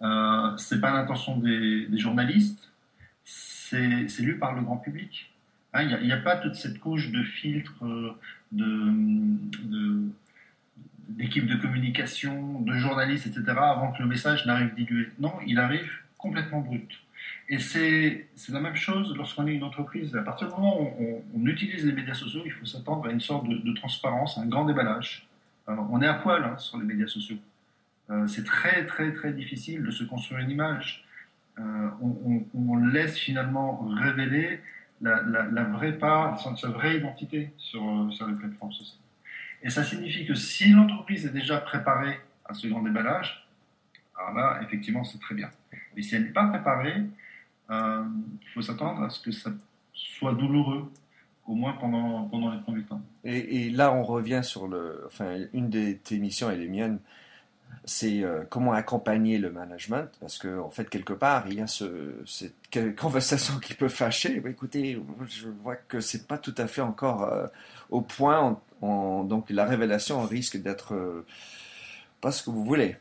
ce 0.01 0.75
n'est 0.75 0.81
pas 0.81 0.91
l'intention 0.91 1.37
des, 1.37 1.87
journalistes, 1.97 2.71
c'est 3.23 4.19
lu 4.19 4.37
par 4.37 4.55
le 4.55 4.61
grand 4.61 4.77
public. 4.77 5.31
Hein, 5.73 5.83
il 6.01 6.07
n'y 6.07 6.13
a, 6.13 6.17
pas 6.17 6.37
toute 6.37 6.55
cette 6.55 6.79
couche 6.79 7.11
de 7.11 7.21
filtre, 7.23 7.73
de 8.51 10.09
d'équipes 11.07 11.47
de 11.47 11.55
communication, 11.55 12.61
de 12.61 12.73
journalistes, 12.73 13.27
etc., 13.27 13.43
avant 13.47 13.91
que 13.91 14.01
le 14.01 14.07
message 14.07 14.45
n'arrive 14.45 14.73
dilué. 14.75 15.09
Non, 15.19 15.33
il 15.45 15.59
arrive 15.59 15.89
complètement 16.17 16.61
brut. 16.61 16.89
Et 17.49 17.60
c'est 17.60 18.27
la 18.49 18.60
même 18.60 18.75
chose 18.75 19.15
lorsqu'on 19.15 19.47
est 19.47 19.55
une 19.55 19.63
entreprise. 19.63 20.15
À 20.15 20.21
partir 20.21 20.47
du 20.47 20.53
moment 20.53 20.81
où 20.81 21.23
on, 21.33 21.45
utilise 21.45 21.86
les 21.86 21.93
médias 21.93 22.13
sociaux, 22.13 22.41
il 22.45 22.51
faut 22.51 22.65
s'attendre 22.65 23.07
à 23.07 23.12
une 23.12 23.21
sorte 23.21 23.47
de, 23.47 23.73
transparence, 23.73 24.38
un 24.38 24.45
grand 24.47 24.65
déballage. 24.65 25.27
on 25.67 26.01
est 26.01 26.07
à 26.07 26.15
poil 26.15 26.43
hein, 26.43 26.57
sur 26.57 26.77
les 26.77 26.86
médias 26.86 27.07
sociaux. 27.07 27.38
Euh, 28.10 28.27
c'est 28.27 28.43
très, 28.43 28.86
très, 28.86 29.13
très 29.13 29.31
difficile 29.31 29.83
de 29.83 29.91
se 29.91 30.03
construire 30.03 30.41
une 30.41 30.49
image. 30.49 31.05
Euh, 31.60 31.89
on, 32.53 32.75
laisse 32.77 33.17
finalement 33.17 33.79
révéler 33.95 34.62
la, 35.01 35.63
vraie 35.63 35.97
part, 35.97 36.39
sa, 36.57 36.69
vraie 36.69 36.97
identité 36.97 37.51
sur, 37.57 38.07
sur 38.12 38.27
les 38.27 38.36
plateformes 38.36 38.73
sociales. 38.73 38.99
Et 39.63 39.69
ça 39.69 39.83
signifie 39.83 40.25
que 40.25 40.36
si 40.36 40.71
l'entreprise 40.71 41.25
est 41.25 41.33
déjà 41.33 41.57
préparée 41.57 42.19
à 42.45 42.53
ce 42.53 42.67
grand 42.67 42.81
déballage, 42.81 43.47
alors 44.17 44.33
là, 44.33 44.60
effectivement, 44.63 45.03
c'est 45.03 45.19
très 45.19 45.36
bien. 45.36 45.49
Mais 45.95 46.01
si 46.01 46.15
elle 46.15 46.23
n'est 46.23 46.29
pas 46.29 46.47
préparée, 46.47 47.03
euh, 47.69 48.03
il 48.41 48.47
faut 48.53 48.62
s'attendre 48.62 49.03
à 49.03 49.10
ce 49.10 49.21
que 49.21 49.32
ça 49.32 49.51
soit 49.93 50.34
douloureux, 50.34 50.91
au 51.45 51.56
moins 51.56 51.73
pendant, 51.73 52.23
pendant 52.25 52.51
les 52.51 52.60
premiers 52.60 52.84
temps. 52.84 53.01
Et, 53.23 53.69
là, 53.69 53.93
on 53.93 54.03
revient 54.03 54.41
sur 54.43 54.67
le, 54.67 55.03
enfin, 55.08 55.38
une 55.53 55.69
des 55.69 55.97
tes 55.97 56.17
missions 56.17 56.51
et 56.51 56.58
les 56.58 56.67
miennes, 56.67 56.99
c'est 57.86 58.23
euh, 58.23 58.43
comment 58.49 58.73
accompagner 58.73 59.38
le 59.38 59.49
management, 59.49 60.10
parce 60.19 60.38
qu'en 60.38 60.65
en 60.65 60.69
fait, 60.69 60.89
quelque 60.89 61.13
part, 61.13 61.47
il 61.47 61.56
y 61.56 61.62
a 61.62 61.67
ce, 61.67 62.13
cette 62.25 62.95
conversation 62.95 63.60
qui 63.60 63.73
peut 63.73 63.89
fâcher. 63.89 64.41
écoutez, 64.45 65.01
je 65.30 65.47
vois 65.47 65.75
que 65.75 65.99
c'est 65.99 66.27
pas 66.27 66.38
tout 66.38 66.56
à 66.58 66.67
fait 66.67 66.82
encore 66.82 67.23
euh, 67.23 67.47
au 67.89 68.01
point 68.01 68.60
donc 68.82 69.49
la 69.49 69.65
révélation 69.65 70.21
risque 70.21 70.58
d'être 70.58 70.93
euh, 70.93 71.25
pas 72.21 72.32
ce 72.32 72.43
que 72.43 72.49
vous 72.49 72.63
voulez. 72.63 72.97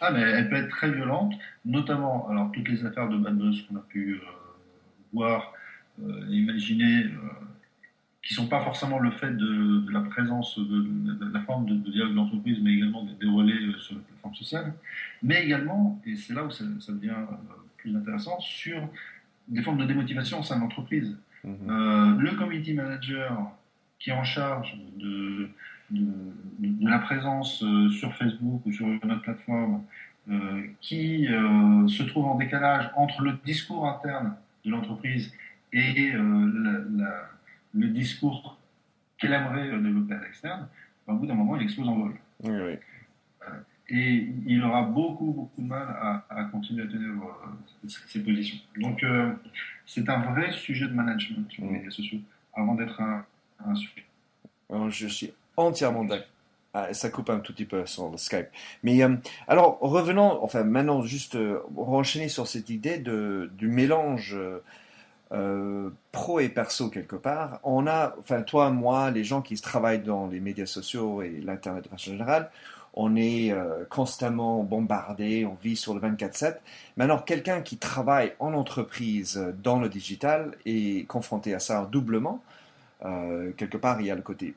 Ah, 0.00 0.10
mais 0.10 0.20
elle 0.20 0.48
peut 0.48 0.56
être 0.56 0.68
très 0.68 0.90
violente, 0.90 1.34
notamment 1.64 2.28
alors 2.28 2.52
toutes 2.52 2.68
les 2.68 2.84
affaires 2.84 3.08
de 3.08 3.16
bad 3.16 3.38
qu'on 3.38 3.76
a 3.76 3.84
pu 3.88 4.14
euh, 4.14 4.20
voir, 5.12 5.52
euh, 6.02 6.26
imaginer, 6.28 7.06
qui 8.22 8.34
sont 8.34 8.48
pas 8.48 8.60
forcément 8.60 8.98
le 8.98 9.10
fait 9.12 9.36
de, 9.36 9.90
la 9.90 10.00
présence 10.00 10.58
de, 10.58 11.32
la 11.32 11.40
forme 11.40 11.66
de, 11.66 11.90
dialogue 11.90 12.14
d'entreprise, 12.14 12.58
mais 12.60 12.74
également 12.74 13.04
des, 13.04 13.26
relais 13.26 13.78
sur 13.78 13.94
la 13.94 14.02
plateforme 14.02 14.34
sociale, 14.34 14.74
mais 15.22 15.44
également, 15.44 16.00
et 16.04 16.16
c'est 16.16 16.34
là 16.34 16.44
où 16.44 16.50
ça, 16.50 16.64
devient 16.64 17.14
plus 17.78 17.96
intéressant, 17.96 18.38
sur 18.40 18.88
des 19.48 19.62
formes 19.62 19.78
de 19.78 19.84
démotivation 19.84 20.40
au 20.40 20.42
sein 20.42 20.56
de 20.56 20.62
l'entreprise. 20.62 21.16
Mm-hmm. 21.46 22.18
le 22.18 22.30
community 22.32 22.74
manager 22.74 23.52
qui 24.00 24.10
est 24.10 24.12
en 24.12 24.24
charge 24.24 24.76
de, 24.96 25.48
de, 25.90 26.88
la 26.88 26.98
présence 26.98 27.62
euh, 27.62 27.88
sur 27.90 28.14
Facebook 28.14 28.62
ou 28.64 28.72
sur 28.72 28.86
notre 28.86 29.22
plateforme, 29.22 29.84
euh, 30.28 30.62
qui 30.80 31.28
euh, 31.28 31.86
se 31.86 32.02
trouve 32.02 32.26
en 32.26 32.34
décalage 32.34 32.90
entre 32.96 33.22
le 33.22 33.38
discours 33.44 33.86
interne 33.88 34.34
de 34.64 34.70
l'entreprise 34.70 35.32
et 35.72 36.12
le 36.12 37.88
discours 37.88 38.58
qu'elle 39.18 39.32
aimerait 39.32 39.70
développer 39.70 40.14
à 40.14 40.20
l'externe, 40.20 40.68
bah, 41.06 41.12
au 41.12 41.16
bout 41.16 41.26
d'un 41.26 41.34
moment, 41.34 41.56
il 41.56 41.62
explose 41.62 41.88
en 41.88 41.96
vol. 41.96 42.14
et 43.88 44.28
il 44.46 44.62
aura 44.64 44.82
beaucoup, 44.82 45.32
beaucoup 45.32 45.62
de 45.62 45.66
mal 45.66 45.86
à, 46.28 46.44
continuer 46.44 46.82
à 46.82 46.86
tenir 46.86 47.12
ses 47.86 48.22
positions. 48.22 48.58
Donc, 48.78 49.04
c'est 49.84 50.08
un 50.08 50.18
vrai 50.32 50.50
sujet 50.50 50.88
de 50.88 50.94
management 50.94 51.50
sur 51.50 51.64
les 51.64 51.70
médias 51.70 51.90
sociaux, 51.90 52.20
avant 52.54 52.74
d'être 52.74 53.00
un, 53.00 53.24
je 54.88 55.06
suis 55.06 55.32
entièrement 55.56 56.04
d'accord. 56.04 56.26
Ah, 56.78 56.92
ça 56.92 57.08
coupe 57.08 57.30
un 57.30 57.38
tout 57.38 57.54
petit 57.54 57.64
peu 57.64 57.86
sur 57.86 58.10
le 58.10 58.18
Skype. 58.18 58.48
Mais 58.82 59.02
euh, 59.02 59.16
alors, 59.48 59.78
revenons, 59.80 60.44
enfin 60.44 60.62
maintenant, 60.62 61.00
juste 61.00 61.34
euh, 61.34 61.60
renchaîner 61.74 62.28
sur 62.28 62.46
cette 62.46 62.68
idée 62.68 62.98
du 62.98 63.68
mélange 63.68 64.36
euh, 65.32 65.90
pro 66.12 66.38
et 66.38 66.50
perso 66.50 66.90
quelque 66.90 67.16
part. 67.16 67.60
On 67.62 67.86
a, 67.86 68.14
enfin 68.18 68.42
toi, 68.42 68.68
moi, 68.68 69.10
les 69.10 69.24
gens 69.24 69.40
qui 69.40 69.58
travaillent 69.58 70.02
dans 70.02 70.26
les 70.26 70.38
médias 70.38 70.66
sociaux 70.66 71.22
et 71.22 71.40
l'Internet 71.42 71.84
de 71.84 71.88
façon 71.88 72.10
générale, 72.10 72.50
on 72.92 73.16
est 73.16 73.54
constamment 73.88 74.62
bombardé, 74.62 75.46
on 75.46 75.56
vit 75.62 75.76
sur 75.76 75.94
le 75.94 76.00
24-7. 76.00 76.56
Mais 76.98 77.04
alors, 77.04 77.24
quelqu'un 77.24 77.62
qui 77.62 77.78
travaille 77.78 78.34
en 78.38 78.52
entreprise 78.52 79.42
dans 79.62 79.80
le 79.80 79.88
digital 79.88 80.52
est 80.66 81.06
confronté 81.06 81.54
à 81.54 81.58
ça 81.58 81.88
doublement. 81.90 82.42
Quelque 83.00 83.76
part, 83.78 84.00
il 84.00 84.08
y 84.08 84.10
a 84.10 84.14
le 84.14 84.22
côté 84.22 84.54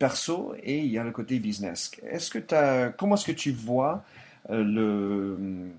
perso 0.00 0.56
et 0.64 0.80
il 0.80 0.90
y 0.90 0.98
a 0.98 1.04
le 1.04 1.12
côté 1.12 1.38
business. 1.38 1.92
Est-ce 2.02 2.30
que 2.30 2.54
as, 2.54 2.88
comment 2.88 3.14
est-ce 3.14 3.26
que 3.26 3.32
tu 3.32 3.52
vois 3.52 4.04
le, 4.48 5.70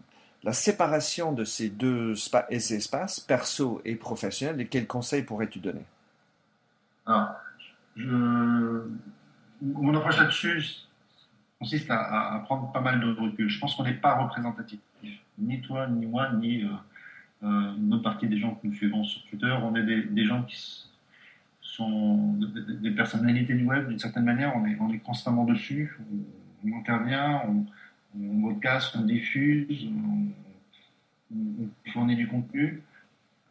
la 0.44 0.54
séparation 0.54 1.34
de 1.34 1.44
ces 1.44 1.70
deux 1.70 2.14
espaces, 2.50 3.20
perso 3.20 3.82
et 3.84 3.96
professionnel, 3.96 4.62
et 4.62 4.68
quels 4.68 4.88
conseils 4.88 5.24
pourrais-tu 5.24 5.60
donner? 5.60 5.86
Alors, 7.06 7.36
mon 9.62 9.96
approche 9.96 10.18
là-dessus 10.18 10.64
consiste 11.60 11.92
à, 11.92 12.42
prendre 12.46 12.72
pas 12.72 12.82
mal 12.82 13.00
de 13.00 13.14
recul. 13.14 13.50
Je 13.50 13.60
pense 13.60 13.76
qu'on 13.76 13.84
n'est 13.84 13.94
pas 13.94 14.16
représentatif. 14.16 14.80
Ni 15.38 15.62
toi, 15.62 15.88
ni 15.88 16.06
moi, 16.06 16.32
ni 16.34 16.64
euh, 16.64 16.68
euh, 17.44 17.76
une 17.76 17.94
autre 17.94 18.04
partie 18.04 18.28
des 18.28 18.40
gens 18.40 18.56
que 18.56 18.68
nous 18.68 18.74
suivons 18.74 19.04
sur 19.04 19.24
Twitter. 19.26 19.56
On 19.62 19.76
est 19.76 19.84
des, 19.84 20.26
gens 20.26 20.44
qui 20.44 20.88
sont 21.72 22.34
des, 22.82 22.92
personnalités 22.92 23.54
du 23.54 23.64
web 23.64 23.88
d'une 23.88 24.00
certaine 24.00 24.26
manière. 24.26 24.56
On 24.56 24.66
est, 24.66 24.78
on 24.80 24.92
est 24.92 25.00
constamment 25.00 25.46
dessus. 25.46 25.98
On, 26.66 26.78
intervient, 26.78 27.42
on, 27.48 27.66
on 28.20 28.42
podcast, 28.42 28.96
on 29.00 29.04
diffuse, 29.04 29.88
on, 31.34 31.90
fournit 31.94 32.16
du 32.18 32.28
contenu. 32.28 32.82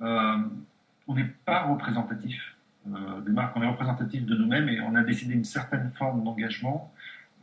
Euh, 0.03 0.37
on 1.09 1.15
n'est 1.15 1.33
pas 1.45 1.63
représentatif 1.63 2.57
euh, 2.89 3.21
des 3.23 3.33
marques, 3.33 3.57
on 3.57 3.63
est 3.63 3.69
représentatif 3.69 4.25
de 4.25 4.35
nous-mêmes 4.35 4.69
et 4.69 4.81
on 4.81 4.95
a 4.95 5.03
décidé 5.03 5.35
une 5.35 5.45
certaine 5.45 5.91
forme 5.95 6.25
d'engagement 6.25 6.93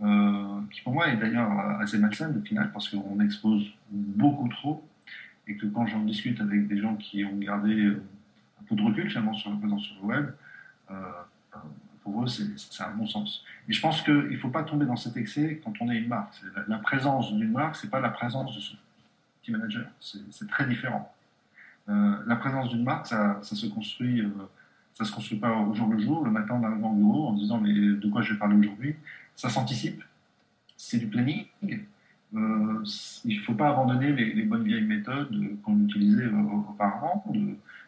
euh, 0.02 0.62
qui 0.72 0.82
pour 0.82 0.94
moi 0.94 1.10
est 1.10 1.18
d'ailleurs 1.18 1.52
assez 1.80 1.98
malsaine 1.98 2.38
au 2.38 2.42
final 2.46 2.72
parce 2.72 2.90
qu'on 2.90 3.20
expose 3.20 3.74
beaucoup 3.92 4.48
trop 4.48 4.84
et 5.48 5.56
que 5.56 5.66
quand 5.68 5.86
j'en 5.88 6.04
discute 6.04 6.40
avec 6.42 6.68
des 6.68 6.80
gens 6.80 6.96
qui 6.96 7.24
ont 7.26 7.38
gardé 7.38 7.88
un 8.60 8.64
peu 8.68 8.76
de 8.76 8.82
recul 8.82 9.10
finalement 9.10 9.34
sur 9.34 9.52
la 9.52 9.58
présence 9.58 9.84
sur 9.84 9.96
le 10.02 10.08
web, 10.08 10.30
pour 12.04 12.24
eux, 12.24 12.28
c'est 12.28 12.84
un 12.84 12.92
bon 12.92 13.06
sens. 13.06 13.44
Et 13.68 13.74
je 13.74 13.82
pense 13.82 14.02
qu'il 14.02 14.14
ne 14.14 14.38
faut 14.38 14.50
pas 14.50 14.64
tomber 14.64 14.86
dans 14.86 14.96
cet 14.96 15.18
excès 15.18 15.62
quand 15.64 15.74
on 15.82 15.90
est 15.92 15.98
une 15.98 16.08
marque. 16.08 16.36
La, 16.68 16.78
présence 16.78 17.34
d'une 17.34 17.52
marque, 17.52 17.76
ce 17.76 17.86
n'est 17.86 17.90
pas 17.90 18.00
la 18.00 18.10
présence 18.10 18.56
de 18.56 18.62
son 18.62 18.76
team 19.44 19.58
manager. 19.58 19.86
C'est 20.00 20.48
très 20.48 20.66
différent. 20.66 21.14
Euh, 21.90 22.18
la 22.26 22.36
présence 22.36 22.70
d'une 22.70 22.84
marque, 22.84 23.08
ça, 23.08 23.40
ça, 23.42 23.56
se 23.56 23.66
construit, 23.68 24.22
euh, 24.22 24.30
ça 24.94 25.06
se 25.06 25.12
construit 25.12 25.38
pas 25.38 25.54
au 25.54 25.74
jour 25.74 25.88
le 25.90 26.00
jour, 26.00 26.24
le 26.24 26.32
matin 26.32 26.56
en 26.56 26.64
arrivant 26.64 26.92
au 26.92 26.96
bureau, 26.96 27.28
en 27.28 27.34
disant 27.34 27.60
mais 27.60 27.74
de 27.74 28.10
quoi 28.10 28.22
je 28.22 28.34
vais 28.34 28.40
parler 28.40 28.58
aujourd'hui? 28.58 28.96
Ça 29.36 29.50
s'anticipe. 29.50 30.04
C'est 30.76 30.98
du 30.98 31.08
planning. 31.08 31.46
Euh, 32.36 32.84
il 33.26 33.38
ne 33.38 33.44
faut 33.44 33.54
pas 33.54 33.70
abandonner 33.70 34.12
les, 34.12 34.44
bonnes 34.44 34.64
vieilles 34.64 34.84
méthodes 34.84 35.34
qu'on 35.64 35.80
utilisait 35.86 36.28
auparavant 36.28 37.24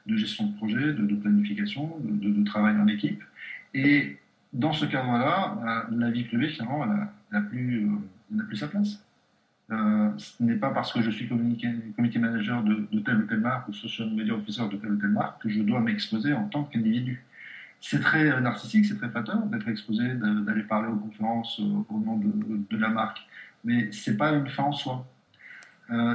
de, 0.05 0.15
gestion 0.15 0.47
de 0.47 0.55
projet, 0.57 0.93
de, 0.93 1.15
planification, 1.15 1.97
de, 2.01 2.29
de, 2.29 2.43
travail 2.43 2.75
en 2.77 2.87
équipe. 2.87 3.21
Et 3.73 4.17
dans 4.53 4.73
ce 4.73 4.85
cadre-là, 4.85 5.57
bah, 5.61 5.87
la 5.91 6.11
vie 6.11 6.23
privée, 6.23 6.49
finalement, 6.49 6.83
elle 6.83 7.07
n'a 7.31 7.41
plus, 7.41 7.85
euh, 7.85 8.43
plus 8.43 8.57
sa 8.57 8.67
place. 8.67 9.03
Euh, 9.71 10.09
ce 10.17 10.41
n'est 10.41 10.55
pas 10.55 10.71
parce 10.71 10.91
que 10.91 11.01
je 11.01 11.11
suis 11.11 11.27
community 11.27 12.19
manager 12.19 12.63
de, 12.63 12.99
telle 13.01 13.17
ou 13.17 13.27
telle 13.27 13.39
marque 13.39 13.67
ou 13.67 13.73
social 13.73 14.09
media 14.09 14.33
officer 14.33 14.63
de 14.67 14.77
telle 14.77 14.93
ou 14.93 14.97
telle 14.97 15.11
marque 15.11 15.43
que 15.43 15.49
je 15.49 15.61
dois 15.61 15.79
m'exposer 15.79 16.33
en 16.33 16.45
tant 16.45 16.63
qu'individu. 16.63 17.23
C'est 17.79 18.01
très 18.01 18.31
euh, 18.31 18.39
narcissique, 18.39 18.85
c'est 18.85 18.97
très 18.97 19.09
flatteur 19.09 19.45
d'être 19.45 19.67
exposé, 19.67 20.15
d'aller 20.15 20.63
parler 20.63 20.89
aux 20.89 20.97
conférences 20.97 21.59
au 21.59 21.99
nom 21.99 22.17
de, 22.17 22.77
la 22.77 22.89
marque. 22.89 23.19
Mais 23.63 23.91
ce 23.91 24.09
n'est 24.09 24.17
pas 24.17 24.31
une 24.31 24.49
fin 24.49 24.63
en 24.63 24.71
soi. 24.71 25.07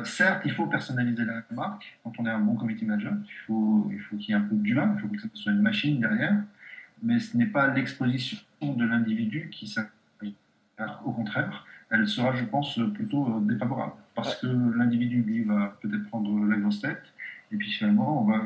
Certes, 0.05 0.43
il 0.45 0.53
faut 0.53 0.67
personnaliser 0.67 1.25
la 1.25 1.43
marque 1.51 1.99
quand 2.03 2.13
on 2.19 2.27
est 2.27 2.31
un 2.31 2.41
bon 2.41 2.55
community 2.55 2.85
manager. 2.85 3.13
Il 3.25 3.47
faut 3.47 3.87
qu'il 3.89 4.01
faut 4.01 4.17
y 4.17 4.33
ait 4.33 4.35
un 4.35 4.41
peu 4.41 4.55
d'humain, 4.55 4.95
il 4.97 5.01
faut 5.01 5.09
que 5.09 5.21
ce 5.21 5.29
soit 5.35 5.53
une 5.53 5.63
machine 5.63 6.01
derrière 6.01 6.37
mais 7.05 7.21
ce 7.21 7.37
n'est 7.37 7.47
pas 7.47 7.69
l'exposition 7.69 8.39
de 8.63 8.85
l'individu 8.85 9.51
qui 9.51 9.67
s'appelle. 9.69 9.93
Au 11.05 11.13
contraire, 11.13 11.67
elle 11.91 12.09
sera, 12.09 12.35
je 12.35 12.45
pense, 12.45 12.81
plutôt 12.95 13.29
euh, 13.29 13.41
défavorable. 13.41 13.93
Parce 14.15 14.35
que 14.37 14.47
l'individu, 14.47 15.23
lui, 15.23 15.45
va 15.45 15.77
peut-être 15.81 16.09
prendre 16.09 16.47
la 16.47 16.57
grosse 16.57 16.81
tête, 16.81 17.03
et 17.53 17.57
puis 17.57 17.71
finalement, 17.71 18.23
on 18.23 18.25
va 18.25 18.43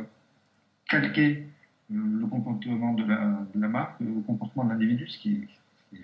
calquer 0.88 1.46
euh, 1.90 1.94
le 1.94 2.26
comportement 2.26 2.92
de 2.92 3.04
la, 3.06 3.68
marque 3.68 4.00
au 4.02 4.20
comportement 4.22 4.64
de 4.64 4.70
l'individu, 4.70 5.08
ce 5.08 5.18
qui 5.18 5.48
n'est 5.92 6.00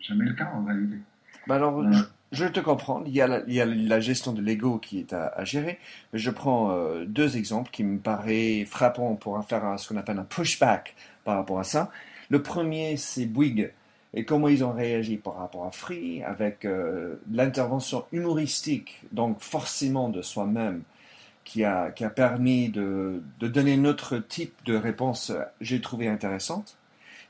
jamais 0.00 0.26
le 0.26 0.34
cas 0.34 0.52
en 0.54 0.64
réalité. 0.64 0.98
Bah 1.46 1.56
alors, 1.56 1.80
euh, 1.80 1.90
je, 1.90 2.02
te 2.46 2.60
comprends. 2.60 3.02
Il 3.06 3.12
y 3.12 3.20
a 3.20 3.26
la, 3.26 3.42
il 3.46 3.54
y 3.54 3.60
a 3.60 3.66
la 3.66 4.00
gestion 4.00 4.32
de 4.32 4.40
l'ego 4.40 4.78
qui 4.78 4.98
est 4.98 5.12
à, 5.12 5.44
gérer. 5.44 5.78
Je 6.12 6.30
prends 6.30 6.76
deux 7.06 7.36
exemples 7.36 7.70
qui 7.70 7.84
me 7.84 7.98
paraissent 7.98 8.66
frappants 8.68 9.14
pour 9.16 9.42
faire 9.44 9.78
ce 9.78 9.88
qu'on 9.88 9.96
appelle 9.96 10.18
un 10.18 10.24
pushback 10.24 10.94
par 11.24 11.36
rapport 11.36 11.58
à 11.58 11.64
ça. 11.64 11.90
Le 12.30 12.42
premier, 12.42 12.96
c'est 12.96 13.26
Bouygues 13.26 13.72
et 14.14 14.24
comment 14.24 14.48
ils 14.48 14.64
ont 14.64 14.72
réagi 14.72 15.16
par 15.16 15.36
rapport 15.36 15.64
à 15.64 15.70
Free 15.70 16.22
avec 16.22 16.64
euh, 16.64 17.16
l'intervention 17.30 18.04
humoristique, 18.12 19.02
donc 19.12 19.40
forcément 19.40 20.08
de 20.10 20.20
soi-même, 20.22 20.82
qui 21.44 21.64
a, 21.64 21.90
qui 21.90 22.04
a 22.04 22.10
permis 22.10 22.68
de, 22.68 23.22
de 23.40 23.48
donner 23.48 23.76
notre 23.76 24.18
type 24.18 24.54
de 24.64 24.76
réponse, 24.76 25.30
euh, 25.30 25.42
j'ai 25.60 25.80
trouvé 25.80 26.08
intéressante. 26.08 26.76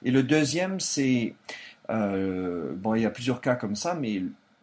Et 0.05 0.11
le 0.11 0.25
deuxième, 0.25 0.81
c'est, 0.81 1.35
euh, 1.91 2.73
bon, 2.75 2.95
il 2.95 3.03
y 3.03 3.07
a 3.07 3.11
plusieurs 3.11 3.41
cas 3.41 3.55
comme 3.55 3.77
ça, 3.77 3.95
mais 3.95 4.23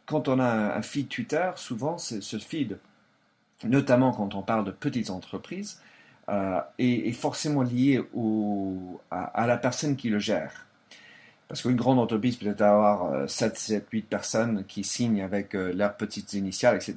quand 0.09 0.27
on 0.27 0.39
a 0.39 0.75
un, 0.75 0.81
feed 0.81 1.07
Twitter, 1.07 1.51
souvent, 1.55 1.99
ce 1.99 2.39
feed, 2.39 2.79
notamment 3.63 4.11
quand 4.11 4.33
on 4.33 4.41
parle 4.41 4.65
de 4.65 4.71
petites 4.71 5.11
entreprises, 5.11 5.79
euh, 6.29 6.59
est, 6.79 7.11
forcément 7.11 7.61
lié 7.61 8.01
au, 8.15 8.99
à, 9.11 9.45
la 9.45 9.57
personne 9.57 9.95
qui 9.95 10.09
le 10.09 10.17
gère. 10.17 10.65
Parce 11.47 11.61
qu'une 11.61 11.75
grande 11.75 11.99
entreprise 11.99 12.37
peut 12.37 12.55
avoir 12.59 13.29
7, 13.29 13.55
7, 13.55 13.87
8 13.91 14.01
personnes 14.03 14.63
qui 14.67 14.83
signent 14.83 15.21
avec 15.21 15.53
euh, 15.53 15.73
leurs 15.73 15.95
petites 15.95 16.33
initiales, 16.33 16.75
etc. 16.75 16.95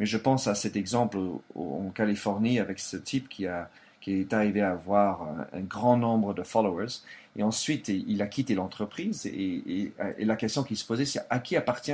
Mais 0.00 0.06
je 0.06 0.18
pense 0.18 0.48
à 0.48 0.56
cet 0.56 0.74
exemple 0.74 1.18
en 1.54 1.90
Californie 1.94 2.58
avec 2.58 2.80
ce 2.80 2.96
type 2.96 3.28
qui, 3.28 3.44
est 3.44 4.32
arrivé 4.32 4.62
à 4.62 4.72
avoir 4.72 5.28
un, 5.52 5.60
grand 5.60 5.96
nombre 5.96 6.34
de 6.34 6.42
followers. 6.42 7.02
Et 7.36 7.44
ensuite, 7.44 7.88
il 7.88 8.20
a 8.20 8.26
quitté 8.26 8.56
l'entreprise. 8.56 9.26
Et, 9.26 9.92
et, 10.18 10.24
la 10.24 10.34
question 10.34 10.64
qui 10.64 10.74
se 10.74 10.84
posait, 10.84 11.04
c'est 11.04 11.22
à 11.30 11.38
qui 11.38 11.56
appartient 11.56 11.92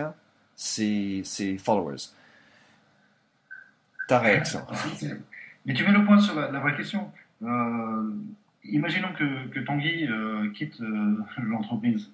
ces 0.61 1.57
followers 1.59 2.11
Ta 4.09 4.19
réaction 4.19 4.61
mais 5.69 5.75
tu 5.75 5.85
mets 5.85 5.93
le 5.93 6.05
point 6.05 6.19
sur 6.19 6.35
la, 6.35 6.59
vraie 6.61 6.75
question. 6.75 7.13
Euh, 7.43 8.11
imaginons 8.65 9.13
que, 9.13 9.61
Tanguy 9.61 10.07
euh, 10.07 10.51
quitte 10.55 10.81
euh, 10.81 11.23
l'entreprise. 11.43 12.11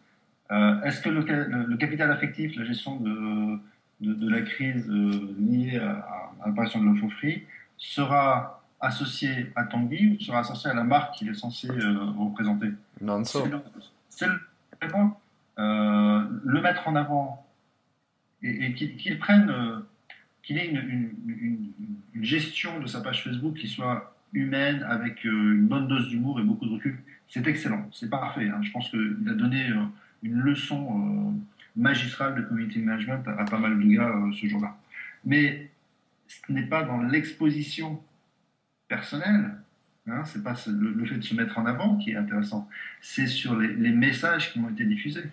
Est-ce 0.85 1.00
que 1.00 1.09
le, 1.09 1.76
capital 1.76 2.11
affectif, 2.12 2.57
la 2.57 2.64
gestion 2.64 2.96
de, 2.96 3.59
de, 4.00 4.28
la 4.28 4.42
crise 4.42 4.87
liée 4.88 5.78
à, 5.78 6.30
l'apparition 6.46 6.80
de 6.80 6.87
l'offre 6.87 7.09
free, 7.16 7.44
sera 7.76 8.62
associé 8.80 9.52
à 9.57 9.64
Tanguy 9.64 10.16
ou 10.16 10.20
sera 10.22 10.40
associé 10.40 10.70
à 10.70 10.74
la 10.74 10.85
marque 10.85 11.14
qu'il 11.14 11.28
est 11.28 11.35
censé 11.35 11.68
représenter? 11.68 12.68
Non, 13.00 13.24
c'est 13.24 14.26
le 14.26 14.88
point. 14.88 15.16
le 15.57 16.61
mettre 16.61 16.87
en 16.87 16.94
avant 16.94 17.43
et, 18.44 18.74
qu'il 18.74 19.18
prenne 19.18 19.50
qu'il 20.44 20.59
ait 20.59 20.68
une, 20.68 21.72
gestion 22.22 22.78
de 22.80 22.87
sa 22.87 23.00
page 23.00 23.24
Facebook 23.24 23.57
qui 23.57 23.68
soit 23.68 24.16
humaine, 24.33 24.83
avec 24.88 25.24
euh, 25.26 25.30
une 25.30 25.66
bonne 25.66 25.88
dose 25.88 26.09
d'humour 26.09 26.40
et 26.40 26.42
beaucoup 26.42 26.66
de 26.66 26.72
recul, 26.72 26.98
c'est 27.28 27.46
excellent, 27.46 27.88
c'est 27.92 28.09
parfait. 28.09 28.48
Hein. 28.48 28.61
Je 28.62 28.70
pense 28.70 28.88
qu'il 28.90 29.28
a 29.28 29.35
donné 29.35 29.68
euh, 29.68 29.85
une 30.22 30.40
leçon 30.40 30.87
euh, 30.88 31.33
magistrale 31.76 32.35
de 32.37 32.42
community 32.42 32.78
management 32.78 33.26
à, 33.26 33.44
pas 33.44 33.59
mal 33.59 33.78
de 33.78 33.85
gars 33.85 34.12
ce 34.40 34.46
jour-là. 34.46 34.76
Mais 35.24 35.70
ce 36.26 36.52
n'est 36.52 36.66
pas 36.66 36.83
dans 36.83 37.02
l'exposition 37.02 38.02
personnelle, 38.88 39.52
hein, 40.07 40.24
c'est 40.24 40.42
pas 40.42 40.54
le, 40.66 41.04
fait 41.04 41.16
de 41.16 41.24
se 41.24 41.35
mettre 41.35 41.59
en 41.59 41.66
avant 41.66 41.96
qui 41.96 42.12
est 42.12 42.16
intéressant, 42.16 42.68
c'est 43.00 43.26
sur 43.26 43.57
les 43.57 43.92
messages 43.92 44.52
qui 44.52 44.59
ont 44.59 44.68
été 44.68 44.85
diffusés. 44.85 45.24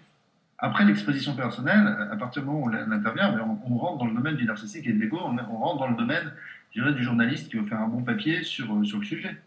Après 0.63 0.86
l'exposition 0.86 1.36
personnelle, 1.36 2.08
à 2.12 2.15
partir 2.15 2.43
du 2.43 2.47
moment 2.47 2.65
où 2.65 2.69
on 2.69 2.91
intervient, 2.91 3.32
ben, 3.32 3.58
on, 3.65 3.78
rentre 3.78 3.97
dans 3.97 4.06
le 4.06 4.13
domaine 4.13 4.36
du 4.36 4.45
narcissique 4.45 4.86
et 4.86 4.93
de 4.93 5.00
l'ego, 5.00 5.19
on, 5.19 5.58
rentre 5.58 5.80
dans 5.80 5.88
le 5.88 5.95
domaine 5.95 6.32
du 6.71 7.04
journaliste 7.04 7.50
qui 7.50 7.58
veut 7.58 7.65
faire 7.65 7.82
un 7.82 7.88
bon 7.88 8.04
papier 8.04 8.43
sur, 8.43 8.71
euh, 8.71 8.84
sur 8.84 9.00
le 9.00 9.04
sujet. 9.04 9.41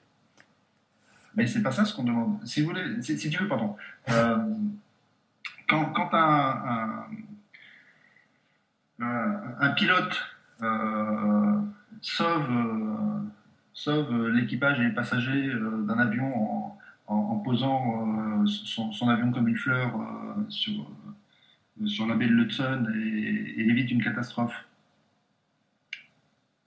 Mais 1.36 1.46
c'est 1.46 1.62
pas 1.62 1.70
ça 1.70 1.84
ce 1.84 1.94
qu'on 1.94 2.02
demande. 2.02 2.44
Si, 2.44 2.62
vous 2.62 2.68
voulez, 2.70 3.00
si, 3.00 3.16
tu 3.16 3.38
veux, 3.38 3.46
pardon. 3.46 3.76
Euh, 4.08 4.38
quand, 5.68 6.10
un, 9.00 9.70
pilote 9.76 10.20
euh, 10.62 11.60
sauve, 12.00 12.50
sauve 13.72 14.28
l'équipage 14.30 14.80
et 14.80 14.84
les 14.84 14.94
passagers 14.94 15.52
d'un 15.86 15.98
avion 15.98 16.76
en, 17.06 17.38
posant 17.38 18.44
son, 18.46 19.08
avion 19.08 19.30
comme 19.30 19.48
une 19.48 19.56
fleur 19.56 19.92
sur, 20.48 20.86
sur 21.86 22.06
la 22.06 22.14
baie 22.14 22.26
de 22.26 22.32
l'Hudson 22.32 22.86
et, 22.94 23.60
évite 23.60 23.90
une 23.90 24.02
catastrophe. 24.02 24.54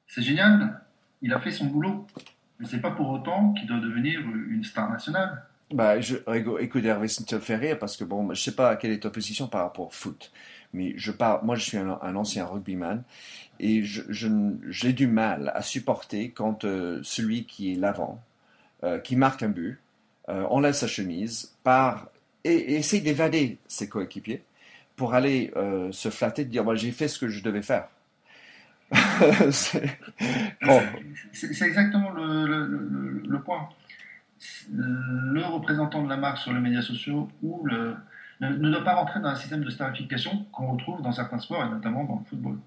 C'est 0.08 0.22
génial, 0.22 0.82
il 1.22 1.34
a 1.34 1.39
fait 1.39 1.52
son 1.52 1.65
boulot, 1.65 2.08
mais 2.60 2.65
c'est 2.65 2.82
pas 2.82 2.91
pour 2.91 3.10
autant 3.10 3.54
qu'il 3.54 3.67
doit 3.67 3.80
devenir 3.80 4.20
une 4.22 4.63
star 4.63 4.89
nationale. 4.89 5.43
Bah, 5.74 6.00
je, 6.00 6.15
écoute, 6.62 6.86
Hervé, 6.86 7.10
ça 7.10 7.24
te 7.26 7.39
fait 7.39 7.58
rire 7.58 7.78
parce 7.78 7.98
que 7.98 8.06
bon, 8.06 8.34
je 8.34 8.41
sais 8.41 8.56
pas 8.56 8.78
quelle 8.78 8.91
est 8.91 9.04
ta 9.04 9.10
position 9.10 9.48
par 9.48 9.63
rapport 9.63 9.88
au 9.88 9.89
foot, 9.89 10.32
mais 10.72 10.93
je 10.96 11.12
parle, 11.12 11.46
moi 11.46 11.56
je 11.56 11.63
suis 11.63 11.78
un, 11.78 12.15
ancien 12.15 12.46
rugbyman 12.46 13.04
et 13.60 13.84
j'ai 13.84 14.93
du 14.93 15.08
mal 15.08 15.52
à 15.54 15.62
supporter 15.62 16.32
quand 16.32 16.63
euh, 16.63 17.02
celui 17.04 17.46
qui 17.46 17.74
est 17.74 17.76
l'avant, 17.76 18.24
euh, 18.84 19.00
qui 19.00 19.17
marque 19.17 19.43
un 19.43 19.50
but, 19.50 19.80
euh, 20.30 20.43
enlève 20.46 20.74
sa 20.74 20.88
chemise, 20.88 21.54
part 21.63 22.10
et, 22.46 22.76
essaye 22.76 23.02
d'évader 23.02 23.58
ses 23.67 23.89
coéquipiers 23.89 24.43
pour 24.97 25.13
aller 25.13 25.53
se 25.91 26.10
flatter, 26.10 26.43
de 26.43 26.49
dire 26.49 26.65
bah, 26.65 26.75
j'ai 26.75 26.91
fait 26.91 27.07
ce 27.07 27.17
que 27.17 27.29
je 27.29 27.41
devais 27.41 27.62
faire. 27.62 27.88
c'est 29.51 29.97
exactement 31.62 32.12
le, 32.12 33.23
le, 33.25 33.41
point. 33.41 33.69
Le 34.71 35.43
représentant 35.43 36.03
de 36.03 36.10
la 36.10 36.17
marque 36.17 36.38
sur 36.39 36.53
les 36.53 36.60
médias 36.60 36.81
sociaux 36.81 37.29
ou 37.41 37.65
le, 37.65 37.95
ne, 38.41 38.69
doit 38.69 38.83
pas 38.83 38.95
rentrer 38.95 39.19
dans 39.19 39.29
un 39.29 39.36
système 39.36 39.63
de 39.63 39.69
starification 39.69 40.45
qu'on 40.51 40.71
retrouve 40.71 41.01
dans 41.01 41.12
certains 41.12 41.39
sports 41.39 41.63
et 41.65 41.69
notamment 41.69 42.03
dans 42.03 42.19
le 42.19 42.25
football. 42.25 42.57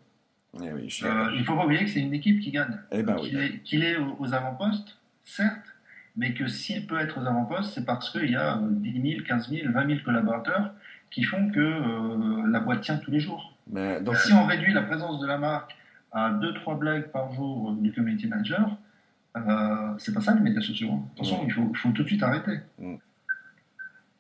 Eh 0.60 0.64
euh, 0.64 1.30
il 1.32 1.40
ne 1.40 1.44
faut 1.44 1.54
pas 1.54 1.64
oublier 1.64 1.84
que 1.84 1.90
c'est 1.90 2.00
une 2.00 2.14
équipe 2.14 2.40
qui 2.40 2.50
gagne. 2.50 2.76
Eh 2.90 3.02
ben 3.02 3.16
qu'il 3.64 3.84
est, 3.84 3.96
aux, 3.96 4.34
avant-postes, 4.34 4.98
certes, 5.24 5.76
mais 6.16 6.34
que 6.34 6.48
s'il 6.48 6.86
peut 6.86 6.98
être 6.98 7.18
aux 7.20 7.26
avant-postes, 7.26 7.72
c'est 7.74 7.84
parce 7.84 8.10
qu'il 8.10 8.30
y 8.30 8.36
a 8.36 8.58
10 8.60 9.12
000, 9.12 9.24
15 9.24 9.48
000, 9.48 9.72
20 9.72 9.86
000 9.86 10.00
collaborateurs 10.04 10.74
qui 11.10 11.22
font 11.24 11.50
que 11.50 11.60
euh, 11.60 12.50
la 12.50 12.60
boîte 12.60 12.82
tient 12.82 12.96
tous 12.98 13.10
les 13.10 13.20
jours. 13.20 13.56
donc, 13.66 14.16
si 14.16 14.32
on 14.32 14.44
réduit 14.46 14.72
la 14.72 14.82
présence 14.82 15.20
de 15.20 15.26
la 15.26 15.38
marque 15.38 15.76
à 16.12 16.32
2-3 16.32 16.78
blagues 16.78 17.08
par 17.10 17.32
jour 17.32 17.72
du 17.72 17.92
community 17.92 18.26
manager, 18.26 18.76
euh, 19.36 19.94
c'est 19.98 20.12
pas 20.12 20.20
ça 20.20 20.34
les 20.34 20.40
médias 20.40 20.60
sociaux. 20.60 20.90
Hein. 20.92 21.02
Attention, 21.14 21.42
il 21.44 21.52
faut, 21.52 21.72
faut, 21.74 21.90
tout 21.90 22.02
de 22.02 22.08
suite 22.08 22.22
arrêter. 22.22 22.60
Mm. 22.78 22.96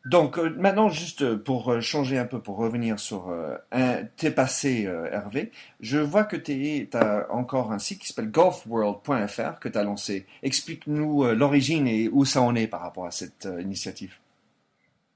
Donc 0.06 0.38
euh, 0.38 0.54
maintenant, 0.58 0.88
juste 0.88 1.34
pour 1.36 1.70
euh, 1.70 1.80
changer 1.80 2.18
un 2.18 2.24
peu, 2.24 2.40
pour 2.40 2.56
revenir 2.56 2.98
sur 2.98 3.28
euh, 3.28 3.56
un, 3.70 4.04
tes 4.16 4.30
passés, 4.30 4.88
Hervé, 5.12 5.52
je 5.80 5.98
vois 5.98 6.24
que 6.24 6.36
tu 6.36 6.88
as 6.94 7.26
encore 7.30 7.72
un 7.72 7.78
site 7.78 8.00
qui 8.00 8.08
s'appelle 8.08 8.30
golfworld.fr 8.30 9.58
que 9.60 9.68
tu 9.68 9.78
as 9.78 9.84
lancé. 9.84 10.26
Explique-nous 10.42 11.34
l'origine 11.34 11.86
et 11.86 12.08
où 12.08 12.24
ça 12.24 12.40
en 12.40 12.54
est 12.54 12.66
par 12.66 12.80
rapport 12.80 13.06
à 13.06 13.10
cette 13.10 13.48
initiative. 13.60 14.16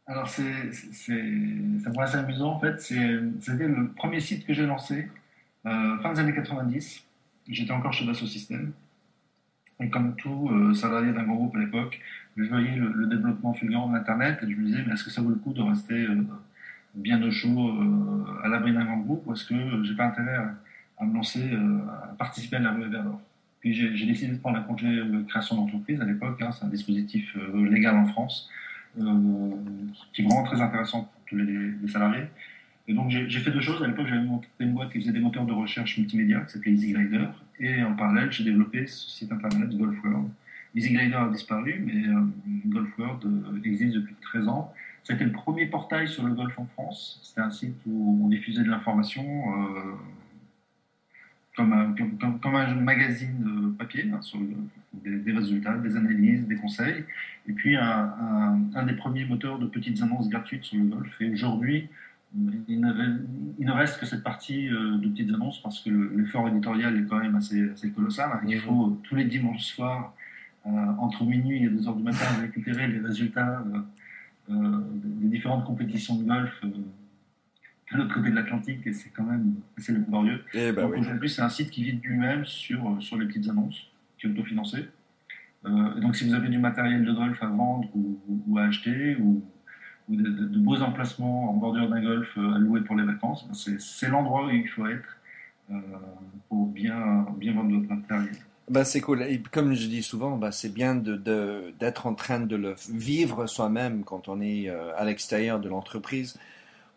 Alors, 0.06 0.28
c'est 0.28 0.70
assez 0.70 2.16
amusant 2.16 2.52
en 2.52 2.60
fait. 2.60 2.80
C'était 2.80 3.68
le 3.68 3.88
premier 3.96 4.20
site 4.20 4.46
que 4.46 4.52
j'ai 4.52 4.66
lancé 4.66 5.08
fin 5.62 6.12
des 6.12 6.20
années 6.20 6.34
90. 6.34 7.04
J'étais 7.48 7.72
encore 7.72 7.92
chez 7.92 8.06
Dassault 8.06 8.26
Systèmes. 8.26 8.72
Et 9.80 9.88
comme 9.90 10.14
tout 10.16 10.74
salarié 10.74 11.12
d'un 11.12 11.24
grand 11.24 11.36
groupe 11.36 11.56
à 11.56 11.58
l'époque, 11.58 12.00
je 12.36 12.44
voyais 12.44 12.76
le, 12.76 13.06
développement 13.06 13.54
fulgurant 13.54 13.88
de 13.88 13.94
l'Internet 13.94 14.38
et 14.42 14.50
je 14.50 14.56
me 14.56 14.66
disais, 14.66 14.82
mais 14.86 14.94
est-ce 14.94 15.04
que 15.04 15.10
ça 15.10 15.22
vaut 15.22 15.30
le 15.30 15.36
coup 15.36 15.52
de 15.52 15.62
rester 15.62 15.94
euh, 15.94 16.26
bien 16.94 17.22
au 17.22 17.30
chaud 17.30 17.68
euh, 17.68 18.42
à 18.42 18.48
l'abri 18.48 18.72
d'un 18.72 18.84
grand 18.84 18.98
groupe 18.98 19.22
ou 19.26 19.32
est-ce 19.32 19.44
que 19.44 19.84
j'ai 19.84 19.94
pas 19.94 20.06
intérêt 20.06 20.36
à, 20.98 21.04
me 21.04 21.14
lancer, 21.14 21.52
euh, 21.52 21.78
à 22.10 22.14
participer 22.18 22.56
à 22.56 22.60
la 22.60 22.72
rue 22.72 22.88
vers 22.88 23.04
l'or 23.04 23.20
Puis 23.60 23.74
j'ai 23.74 24.06
décidé 24.06 24.32
de 24.32 24.38
prendre 24.38 24.58
un 24.58 24.62
congé 24.62 24.88
de 24.88 25.22
création 25.28 25.56
d'entreprise 25.56 26.00
à 26.00 26.04
l'époque, 26.04 26.42
hein, 26.42 26.50
c'est 26.52 26.64
un 26.64 26.68
dispositif 26.68 27.36
légal 27.54 27.96
en 27.96 28.06
France 28.06 28.50
qui 30.12 30.22
est 30.22 30.24
vraiment 30.24 30.44
très 30.44 30.60
intéressant 30.60 31.02
pour 31.02 31.22
tous 31.26 31.36
les, 31.36 31.88
salariés. 31.88 32.24
Et 32.86 32.94
donc 32.94 33.10
j'ai 33.10 33.40
fait 33.40 33.50
deux 33.50 33.60
choses. 33.60 33.82
À 33.82 33.86
l'époque, 33.86 34.06
j'avais 34.08 34.22
monté 34.22 34.46
une 34.60 34.74
boîte 34.74 34.92
qui 34.92 35.00
faisait 35.00 35.12
des 35.12 35.20
moteurs 35.20 35.46
de 35.46 35.52
recherche 35.52 35.96
multimédia 35.98 36.40
qui 36.40 36.52
s'appelait 36.52 36.72
EasyGrider. 36.72 37.26
Et 37.60 37.82
en 37.82 37.94
parallèle, 37.94 38.30
j'ai 38.30 38.44
développé 38.44 38.86
ce 38.86 39.10
site 39.10 39.32
internet 39.32 39.70
Golf 39.76 39.96
World 40.04 40.28
EasyGlider 40.74 41.14
a 41.14 41.28
disparu, 41.28 41.82
mais 41.84 42.08
euh, 42.08 42.24
Golf 42.66 42.98
World 42.98 43.24
euh, 43.24 43.60
existe 43.64 43.94
depuis 43.94 44.14
13 44.20 44.48
ans. 44.48 44.72
C'était 45.04 45.24
le 45.24 45.32
premier 45.32 45.66
portail 45.66 46.08
sur 46.08 46.24
le 46.24 46.34
golf 46.34 46.58
en 46.58 46.66
France. 46.66 47.20
C'était 47.22 47.42
un 47.42 47.50
site 47.50 47.76
où 47.86 48.20
on 48.24 48.28
diffusait 48.28 48.62
de 48.62 48.70
l'information 48.70 49.22
euh, 49.22 49.94
comme, 51.56 51.72
un, 51.72 51.94
comme, 52.40 52.56
un 52.56 52.74
magazine 52.74 53.74
papier 53.78 54.10
hein, 54.12 54.20
sur 54.20 54.38
des, 54.92 55.32
résultats, 55.32 55.76
des 55.78 55.96
analyses, 55.96 56.46
des 56.46 56.56
conseils. 56.56 57.04
Et 57.48 57.52
puis 57.52 57.76
un, 57.76 58.58
un, 58.74 58.82
des 58.84 58.94
premiers 58.94 59.24
moteurs 59.24 59.58
de 59.58 59.66
petites 59.66 60.02
annonces 60.02 60.28
gratuites 60.28 60.64
sur 60.64 60.78
le 60.78 60.84
golf. 60.84 61.20
Et 61.20 61.30
aujourd'hui, 61.30 61.88
il 62.68 62.80
ne, 62.80 63.72
reste 63.72 64.00
que 64.00 64.06
cette 64.06 64.24
partie 64.24 64.68
de 64.68 65.08
petites 65.08 65.32
annonces 65.32 65.62
parce 65.62 65.80
que 65.80 65.90
l'effort 66.16 66.48
éditorial 66.48 66.96
est 66.98 67.04
quand 67.04 67.18
même 67.18 67.36
assez, 67.36 67.70
assez 67.70 67.90
colossal. 67.90 68.40
Il 68.48 68.58
faut 68.60 68.98
tous 69.04 69.14
les 69.14 69.24
dimanches 69.24 69.62
soirs 69.62 70.14
euh, 70.66 70.70
entre 70.98 71.24
minuit 71.24 71.64
et 71.64 71.68
2 71.68 71.88
heures 71.88 71.94
du 71.94 72.02
matin 72.02 72.24
récupérer 72.40 72.88
les 72.88 72.98
résultats 72.98 73.62
euh, 73.66 73.80
euh, 74.50 74.80
des 75.04 75.28
différentes 75.28 75.66
compétitions 75.66 76.16
de 76.16 76.24
golf 76.24 76.64
de 77.94 78.02
l'autre 78.02 78.14
côté 78.14 78.30
de 78.30 78.34
l'Atlantique 78.34 78.86
et 78.86 78.92
c'est 78.92 79.10
quand 79.10 79.22
même 79.24 79.54
assez 79.78 79.92
laborieux. 79.92 80.42
Ben 80.52 80.74
donc 80.74 80.96
aujourd'hui, 80.96 81.30
c'est 81.30 81.42
un 81.42 81.48
site 81.48 81.70
qui 81.70 81.84
vit 81.84 82.00
lui-même 82.02 82.44
sur, 82.44 82.96
sur 83.00 83.16
les 83.16 83.26
petites 83.26 83.48
annonces, 83.48 83.90
qui 84.18 84.26
est 84.26 84.30
autofinancé. 84.30 84.88
Euh, 85.66 86.00
donc 86.00 86.16
si 86.16 86.26
vous 86.26 86.34
avez 86.34 86.48
du 86.48 86.58
matériel 86.58 87.04
de 87.04 87.12
golf 87.12 87.42
à 87.42 87.46
vendre 87.46 87.88
ou, 87.94 88.58
à 88.58 88.64
acheter, 88.64 89.16
ou, 89.16 89.42
ou 90.08 90.16
de, 90.16 90.58
beaux 90.58 90.82
emplacements 90.82 91.50
en 91.50 91.54
bordure 91.54 91.88
d'un 91.88 92.02
golf 92.02 92.36
à 92.36 92.58
louer 92.58 92.82
pour 92.82 92.96
les 92.96 93.04
vacances, 93.04 93.46
ben 93.48 93.78
c'est 93.78 94.08
l'endroit 94.08 94.46
où 94.46 94.50
il 94.50 94.68
faut 94.68 94.86
être 94.86 95.18
euh, 95.70 95.80
pour 96.48 96.66
bien, 96.66 97.26
bien 97.38 97.54
vendre 97.54 97.78
votre 97.78 97.88
matériel. 97.88 98.34
Bah, 98.68 98.84
c'est 98.84 99.00
cool. 99.00 99.22
Et 99.22 99.42
comme 99.50 99.74
je 99.74 99.88
dis 99.88 100.02
souvent, 100.02 100.36
bah, 100.36 100.50
c'est 100.50 100.72
bien 100.72 100.94
d'être 100.94 101.22
de, 101.22 102.08
en 102.08 102.14
train 102.14 102.40
de 102.40 102.56
le 102.56 102.74
vivre 102.90 103.46
soi-même 103.46 104.04
quand 104.04 104.28
on 104.28 104.40
est 104.40 104.68
euh, 104.68 104.96
à 104.96 105.04
l'extérieur 105.04 105.60
de 105.60 105.68
l'entreprise 105.68 106.38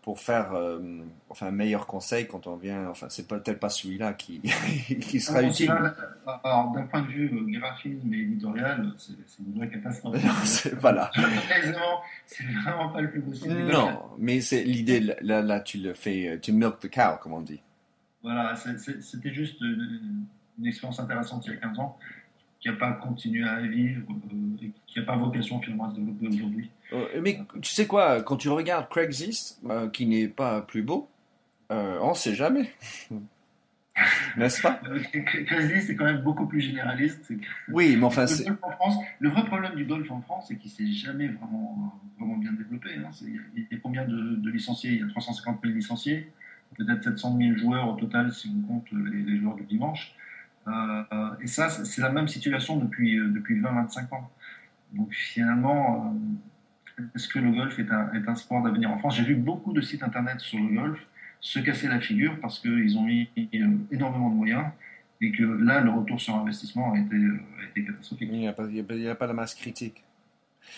pour 0.08 0.22
faire 0.22 0.54
euh, 0.54 0.80
enfin, 1.28 1.48
un 1.48 1.52
meilleur 1.52 1.86
conseil 1.86 2.28
quand 2.28 2.48
on 2.48 2.56
vient. 2.56 2.88
Enfin, 2.88 3.08
c'est 3.10 3.28
peut-être 3.28 3.60
pas 3.60 3.68
celui-là 3.68 4.14
qui, 4.14 4.40
qui 5.02 5.20
sera 5.20 5.44
utile. 5.44 5.70
Alors, 6.46 6.72
d'un 6.72 6.84
point 6.84 7.02
de 7.02 7.08
vue 7.08 7.26
euh, 7.26 7.60
graphisme 7.60 8.14
et 8.14 8.20
éditorial, 8.20 8.90
c'est 8.96 9.12
une 9.40 9.58
vraie 9.58 9.68
catastrophe. 9.68 10.16
voilà. 10.80 11.12
c'est 12.26 12.46
vraiment 12.64 12.88
pas 12.88 13.02
le 13.02 13.12
plus 13.12 13.22
possible. 13.22 13.54
Non, 13.66 14.00
mais 14.18 14.40
c'est 14.40 14.64
l'idée, 14.64 15.02
là, 15.02 15.42
là, 15.42 15.60
tu 15.60 15.78
le 15.78 15.92
fais, 15.92 16.40
tu 16.42 16.54
milk 16.54 16.80
the 16.80 16.90
cow, 16.90 17.18
comme 17.22 17.34
on 17.34 17.42
dit. 17.42 17.60
Voilà, 18.24 18.56
c'était 18.56 19.34
juste 19.34 19.60
une 19.60 20.26
expérience 20.66 21.02
intéressante 21.02 21.46
il 21.48 21.52
y 21.52 21.58
a 21.58 21.60
15 21.60 21.80
ans, 21.80 22.00
qui 22.62 22.70
n'a 22.70 22.76
pas 22.76 22.94
continué 22.94 23.44
à 23.44 23.60
vivre 23.60 24.04
euh, 24.10 24.64
et 24.64 24.72
qui 24.88 25.00
n'a 25.00 25.06
pas 25.06 25.18
vocation 25.18 25.60
finalement 25.60 25.90
à 25.90 25.92
se 25.92 25.96
développer 25.96 26.28
aujourd'hui. 26.30 26.70
Euh, 26.94 27.22
mais 27.22 27.40
tu 27.62 27.72
sais 27.74 27.88
quoi, 27.88 28.22
quand 28.22 28.38
tu 28.38 28.50
regardes 28.50 28.90
Craigslist, 28.90 29.60
euh, 29.70 29.90
qui 29.90 30.06
n'est 30.06 30.28
pas 30.28 30.62
plus 30.62 30.84
beau, 30.84 31.10
on 31.70 32.10
ne 32.10 32.14
sait 32.16 32.36
jamais. 32.36 32.72
N'est-ce 34.38 34.62
pas? 34.62 34.80
Craigslist 35.48 35.90
est 35.90 35.96
quand 35.96 36.06
même 36.06 36.22
beaucoup 36.22 36.46
plus 36.46 36.62
généraliste. 36.62 37.34
Oui, 37.70 37.98
mais 37.98 38.06
enfin, 38.06 38.28
c'est. 38.28 38.46
Le 39.20 39.30
vrai 39.30 39.44
problème 39.46 39.74
du 39.76 39.86
golf 39.86 40.10
en 40.12 40.22
France, 40.22 40.46
c'est 40.48 40.56
qu'il 40.56 40.72
ne 40.72 40.90
s'est 40.90 40.94
jamais 40.94 41.28
vraiment, 41.28 42.00
vraiment 42.20 42.38
bien 42.38 42.52
développé. 42.54 42.92
Hein. 42.96 43.10
Il 43.22 43.68
y 43.72 43.76
a 43.76 43.80
combien 43.82 44.06
de, 44.06 44.50
licenciés? 44.50 44.92
Il 44.92 45.00
y 45.00 45.04
a 45.04 45.08
350 45.08 45.60
000 45.64 45.74
licenciés, 45.74 46.32
peut-être 46.78 47.04
700 47.04 47.38
000 47.38 47.58
joueurs 47.58 47.90
au 47.90 47.96
total 47.96 48.32
si 48.32 48.52
on 48.56 48.68
compte 48.68 48.86
les, 48.92 49.24
les 49.24 49.40
joueurs 49.40 49.56
du 49.56 49.64
dimanche. 49.64 50.16
Euh, 50.68 51.04
et 51.42 51.48
ça, 51.48 51.70
c'est 51.70 52.02
la 52.02 52.10
même 52.10 52.28
situation 52.28 52.78
depuis, 52.78 53.18
euh, 53.18 53.30
depuis 53.30 53.60
20-25 53.60 54.14
ans. 54.14 54.30
Donc 54.94 55.14
finalement, 55.14 56.06
euh, 56.06 56.20
est-ce 57.16 57.28
que 57.28 57.40
le 57.40 57.52
golf 57.52 57.78
est 57.80 57.92
un, 57.92 58.12
est 58.14 58.28
un 58.28 58.36
sport 58.36 58.64
d'avenir 58.64 58.92
en 58.92 58.98
France 58.98 59.18
J'ai 59.18 59.24
vu 59.24 59.36
beaucoup 59.36 59.74
de 59.74 59.82
sites 59.82 60.04
internet 60.04 60.40
sur 60.40 60.60
le 60.60 60.74
golf 60.74 61.00
se 61.40 61.60
casser 61.60 61.88
la 61.88 62.00
figure 62.00 62.40
parce 62.42 62.60
qu'ils 62.60 62.98
ont 62.98 63.04
mis 63.04 63.30
énormément 63.92 64.30
de 64.30 64.36
moyens 64.36 64.66
et 65.22 65.32
que 65.32 65.44
là, 65.44 65.82
le 65.82 65.92
retour 65.92 66.20
sur 66.20 66.36
investissement 66.36 66.94
a 66.94 67.00
été, 67.00 67.16
a 67.16 67.70
été 67.70 67.86
catastrophique. 67.86 68.30
Il 68.32 68.40
n'y 68.40 68.48
a, 68.48 68.52
a, 68.52 69.16
pas 69.16 69.28
la 69.28 69.34
masse 69.34 69.54
critique. 69.56 70.04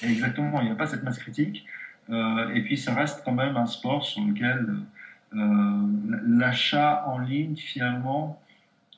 Exactement, 0.03 0.62
il 0.62 0.65
n'y 0.65 0.71
a 0.71 0.75
pas 0.75 0.88
cette 0.88 1.03
masse 1.03 1.19
critique. 1.19 1.65
et 2.10 2.62
puis, 2.63 2.77
ça 2.77 2.93
reste 2.93 3.23
quand 3.23 3.34
même 3.34 3.58
un 3.58 3.65
sport 3.65 4.03
sur 4.05 4.23
lequel 4.23 4.75
l'achat 5.32 7.05
en 7.08 7.19
ligne, 7.19 7.55
finalement, 7.55 8.41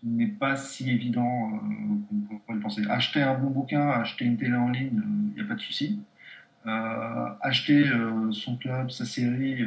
n'est 0.04 0.28
pas 0.28 0.56
si 0.56 0.90
évident 0.90 1.52
euh, 1.54 2.18
qu'on 2.30 2.38
pourrait 2.38 2.56
le 2.56 2.60
penser. 2.60 2.84
Acheter 2.90 3.22
un 3.22 3.36
bon 3.36 3.50
bouquin, 3.50 3.90
acheter 3.90 4.26
une 4.26 4.38
télé 4.38 4.56
en 4.56 4.70
ligne, 4.70 4.92
il 4.94 5.00
euh, 5.00 5.36
n'y 5.36 5.42
a 5.42 5.46
pas 5.46 5.56
de 5.56 5.62
souci. 5.62 6.00
Euh, 6.68 7.30
acheter 7.42 7.86
son 8.32 8.58
club, 8.58 8.92
sa 8.92 9.06
série, 9.06 9.66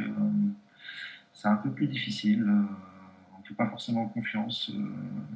c'est 1.33 1.47
un 1.47 1.57
peu 1.57 1.71
plus 1.71 1.87
difficile. 1.87 2.43
on 2.43 3.41
ne 3.41 3.45
fait 3.45 3.53
pas 3.53 3.67
forcément 3.67 4.07
confiance. 4.07 4.71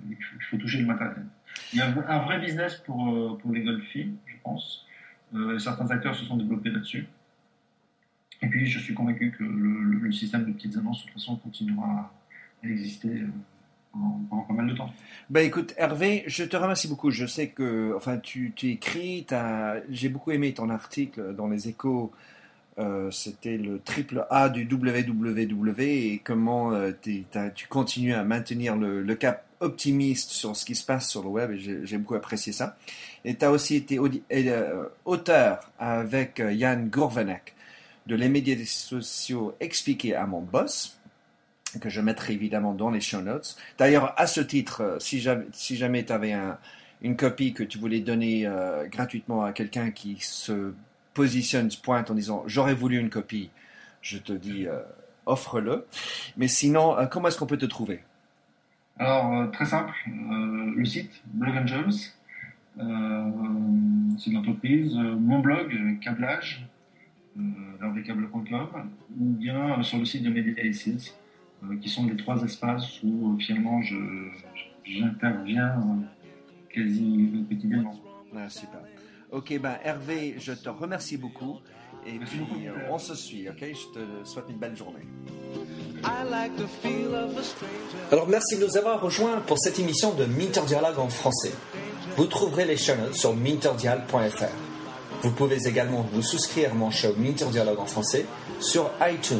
il, 0.09 0.17
faut, 0.49 0.57
toucher 0.57 0.79
le 0.79 0.87
matériel. 0.87 1.25
Il 1.73 1.79
y 1.79 1.81
a 1.81 1.87
un 1.87 2.19
vrai 2.19 2.39
business 2.39 2.77
pour, 2.77 3.39
les 3.51 3.63
golfiers, 3.63 4.09
je 4.25 4.35
pense. 4.43 4.85
certains 5.59 5.89
acteurs 5.91 6.15
se 6.15 6.25
sont 6.25 6.37
développés 6.37 6.69
là-dessus. 6.69 7.07
Et 8.41 8.47
puis, 8.47 8.65
je 8.65 8.79
suis 8.79 8.93
convaincu 8.93 9.31
que 9.31 9.43
le, 9.43 10.11
système 10.11 10.45
de 10.45 10.53
petites 10.53 10.77
annonces, 10.77 11.01
de 11.01 11.11
toute 11.11 11.13
façon, 11.13 11.35
continuera 11.35 12.11
à 12.63 12.67
exister 12.67 13.25
mal 13.95 14.67
de 14.67 14.75
temps. 14.75 14.91
Ben 15.29 15.45
écoute, 15.45 15.73
Hervé, 15.77 16.23
je 16.27 16.43
te 16.43 16.57
remercie 16.57 16.87
beaucoup. 16.87 17.11
Je 17.11 17.25
sais 17.25 17.49
que, 17.49 17.93
enfin, 17.95 18.17
tu, 18.17 18.53
tu 18.55 18.71
écris, 18.71 19.25
j'ai 19.89 20.09
beaucoup 20.09 20.31
aimé 20.31 20.53
ton 20.53 20.69
article 20.69 21.35
dans 21.35 21.47
les 21.47 21.67
échos. 21.67 22.11
Euh, 22.79 23.11
c'était 23.11 23.57
le 23.57 23.79
triple 23.79 24.25
A 24.29 24.47
du 24.47 24.63
WWW 24.63 25.81
et 25.81 26.21
comment 26.23 26.71
euh, 26.71 26.91
tu 27.01 27.67
continues 27.67 28.13
à 28.13 28.23
maintenir 28.23 28.77
le, 28.77 29.15
cap 29.15 29.45
optimiste 29.59 30.29
sur 30.29 30.55
ce 30.55 30.63
qui 30.63 30.75
se 30.75 30.85
passe 30.85 31.09
sur 31.09 31.21
le 31.21 31.27
web 31.27 31.51
j'ai 31.55 31.97
beaucoup 31.97 32.15
apprécié 32.15 32.53
ça. 32.53 32.77
Et 33.25 33.35
tu 33.35 33.43
as 33.43 33.51
aussi 33.51 33.75
été 33.75 33.99
euh, 33.99 34.85
auteur 35.03 35.71
avec 35.77 36.39
Yann 36.39 36.87
Gourvenek 36.89 37.53
de 38.07 38.15
Les 38.15 38.29
médias 38.29 38.55
sociaux 38.65 39.53
expliqués 39.59 40.15
à 40.15 40.25
mon 40.25 40.41
boss 40.41 40.98
que 41.77 41.89
je 41.89 42.01
mettrai 42.01 42.33
évidemment 42.33 42.73
dans 42.73 42.89
les 42.89 43.01
show 43.01 43.21
notes. 43.21 43.57
D'ailleurs, 43.77 44.13
à 44.17 44.27
ce 44.27 44.41
titre, 44.41 44.81
euh, 44.81 44.97
si 44.99 45.19
jamais, 45.19 46.03
tu 46.03 46.11
avais 46.11 46.35
une 47.01 47.15
copie 47.15 47.53
que 47.53 47.63
tu 47.63 47.77
voulais 47.77 47.99
donner 47.99 48.47
euh, 48.47 48.87
gratuitement 48.87 49.43
à 49.43 49.53
quelqu'un 49.53 49.91
qui 49.91 50.17
se 50.19 50.73
positionne, 51.13 51.69
se 51.69 51.79
pointe 51.79 52.09
en 52.09 52.15
disant 52.15 52.43
j'aurais 52.47 52.73
voulu 52.73 52.97
une 52.97 53.09
copie, 53.09 53.49
je 54.01 54.17
te 54.17 54.33
dis 54.33 54.67
euh, 54.67 54.79
offre-le. 55.25 55.85
Mais 56.37 56.47
sinon, 56.47 56.95
comment 57.11 57.27
est-ce 57.27 57.37
qu'on 57.37 57.45
peut 57.45 57.57
te 57.57 57.65
trouver? 57.65 58.01
Alors, 58.97 59.49
très 59.51 59.65
simple, 59.65 59.93
le 60.07 60.83
site 60.83 61.21
Blog 61.25 61.55
Angels, 61.55 62.13
c'est 62.77 64.31
l'entreprise, 64.31 64.95
mon 64.95 65.39
blog, 65.39 65.99
câblage, 66.01 66.67
rvcable.com, 67.81 68.89
ou 69.19 69.25
bien 69.25 69.81
sur 69.83 69.99
le 69.99 70.05
site 70.05 70.23
de 70.23 70.29
Meditations 70.29 70.97
euh, 70.97 71.28
qui 71.81 71.89
sont 71.89 72.05
les 72.05 72.17
trois 72.17 72.41
espaces 72.43 73.01
où 73.03 73.33
euh, 73.33 73.39
finalement 73.39 73.81
j'interviens 74.83 75.77
euh, 75.77 76.73
quasi 76.73 77.45
quotidiennement. 77.49 77.99
Ah, 78.35 78.49
super. 78.49 78.81
Ok, 79.31 79.59
ben 79.59 79.77
Hervé, 79.83 80.35
je 80.39 80.53
te 80.53 80.69
remercie 80.69 81.17
beaucoup. 81.17 81.59
Et 82.05 82.17
puis, 82.17 82.39
on 82.89 82.97
se 82.97 83.13
suit, 83.13 83.49
ok? 83.49 83.59
Je 83.59 83.99
te 83.99 83.99
souhaite 84.23 84.45
une 84.49 84.57
belle 84.57 84.75
journée. 84.75 85.05
Alors, 88.11 88.27
merci 88.27 88.57
de 88.57 88.65
nous 88.65 88.77
avoir 88.77 89.01
rejoints 89.01 89.41
pour 89.41 89.59
cette 89.59 89.79
émission 89.79 90.13
de 90.13 90.25
Minter 90.25 90.61
Dialogue 90.65 90.97
en 90.97 91.09
français. 91.09 91.51
Vous 92.15 92.25
trouverez 92.25 92.65
les 92.65 92.77
chaînes 92.77 93.13
sur 93.13 93.35
minterdial.fr. 93.35 94.45
Vous 95.21 95.31
pouvez 95.31 95.67
également 95.67 96.07
vous 96.13 96.21
souscrire 96.21 96.71
à 96.71 96.73
mon 96.73 96.91
show 96.91 97.13
Minter 97.17 97.47
Dialogue 97.51 97.79
en 97.79 97.85
français 97.85 98.25
sur 98.61 98.89
iTunes, 99.01 99.39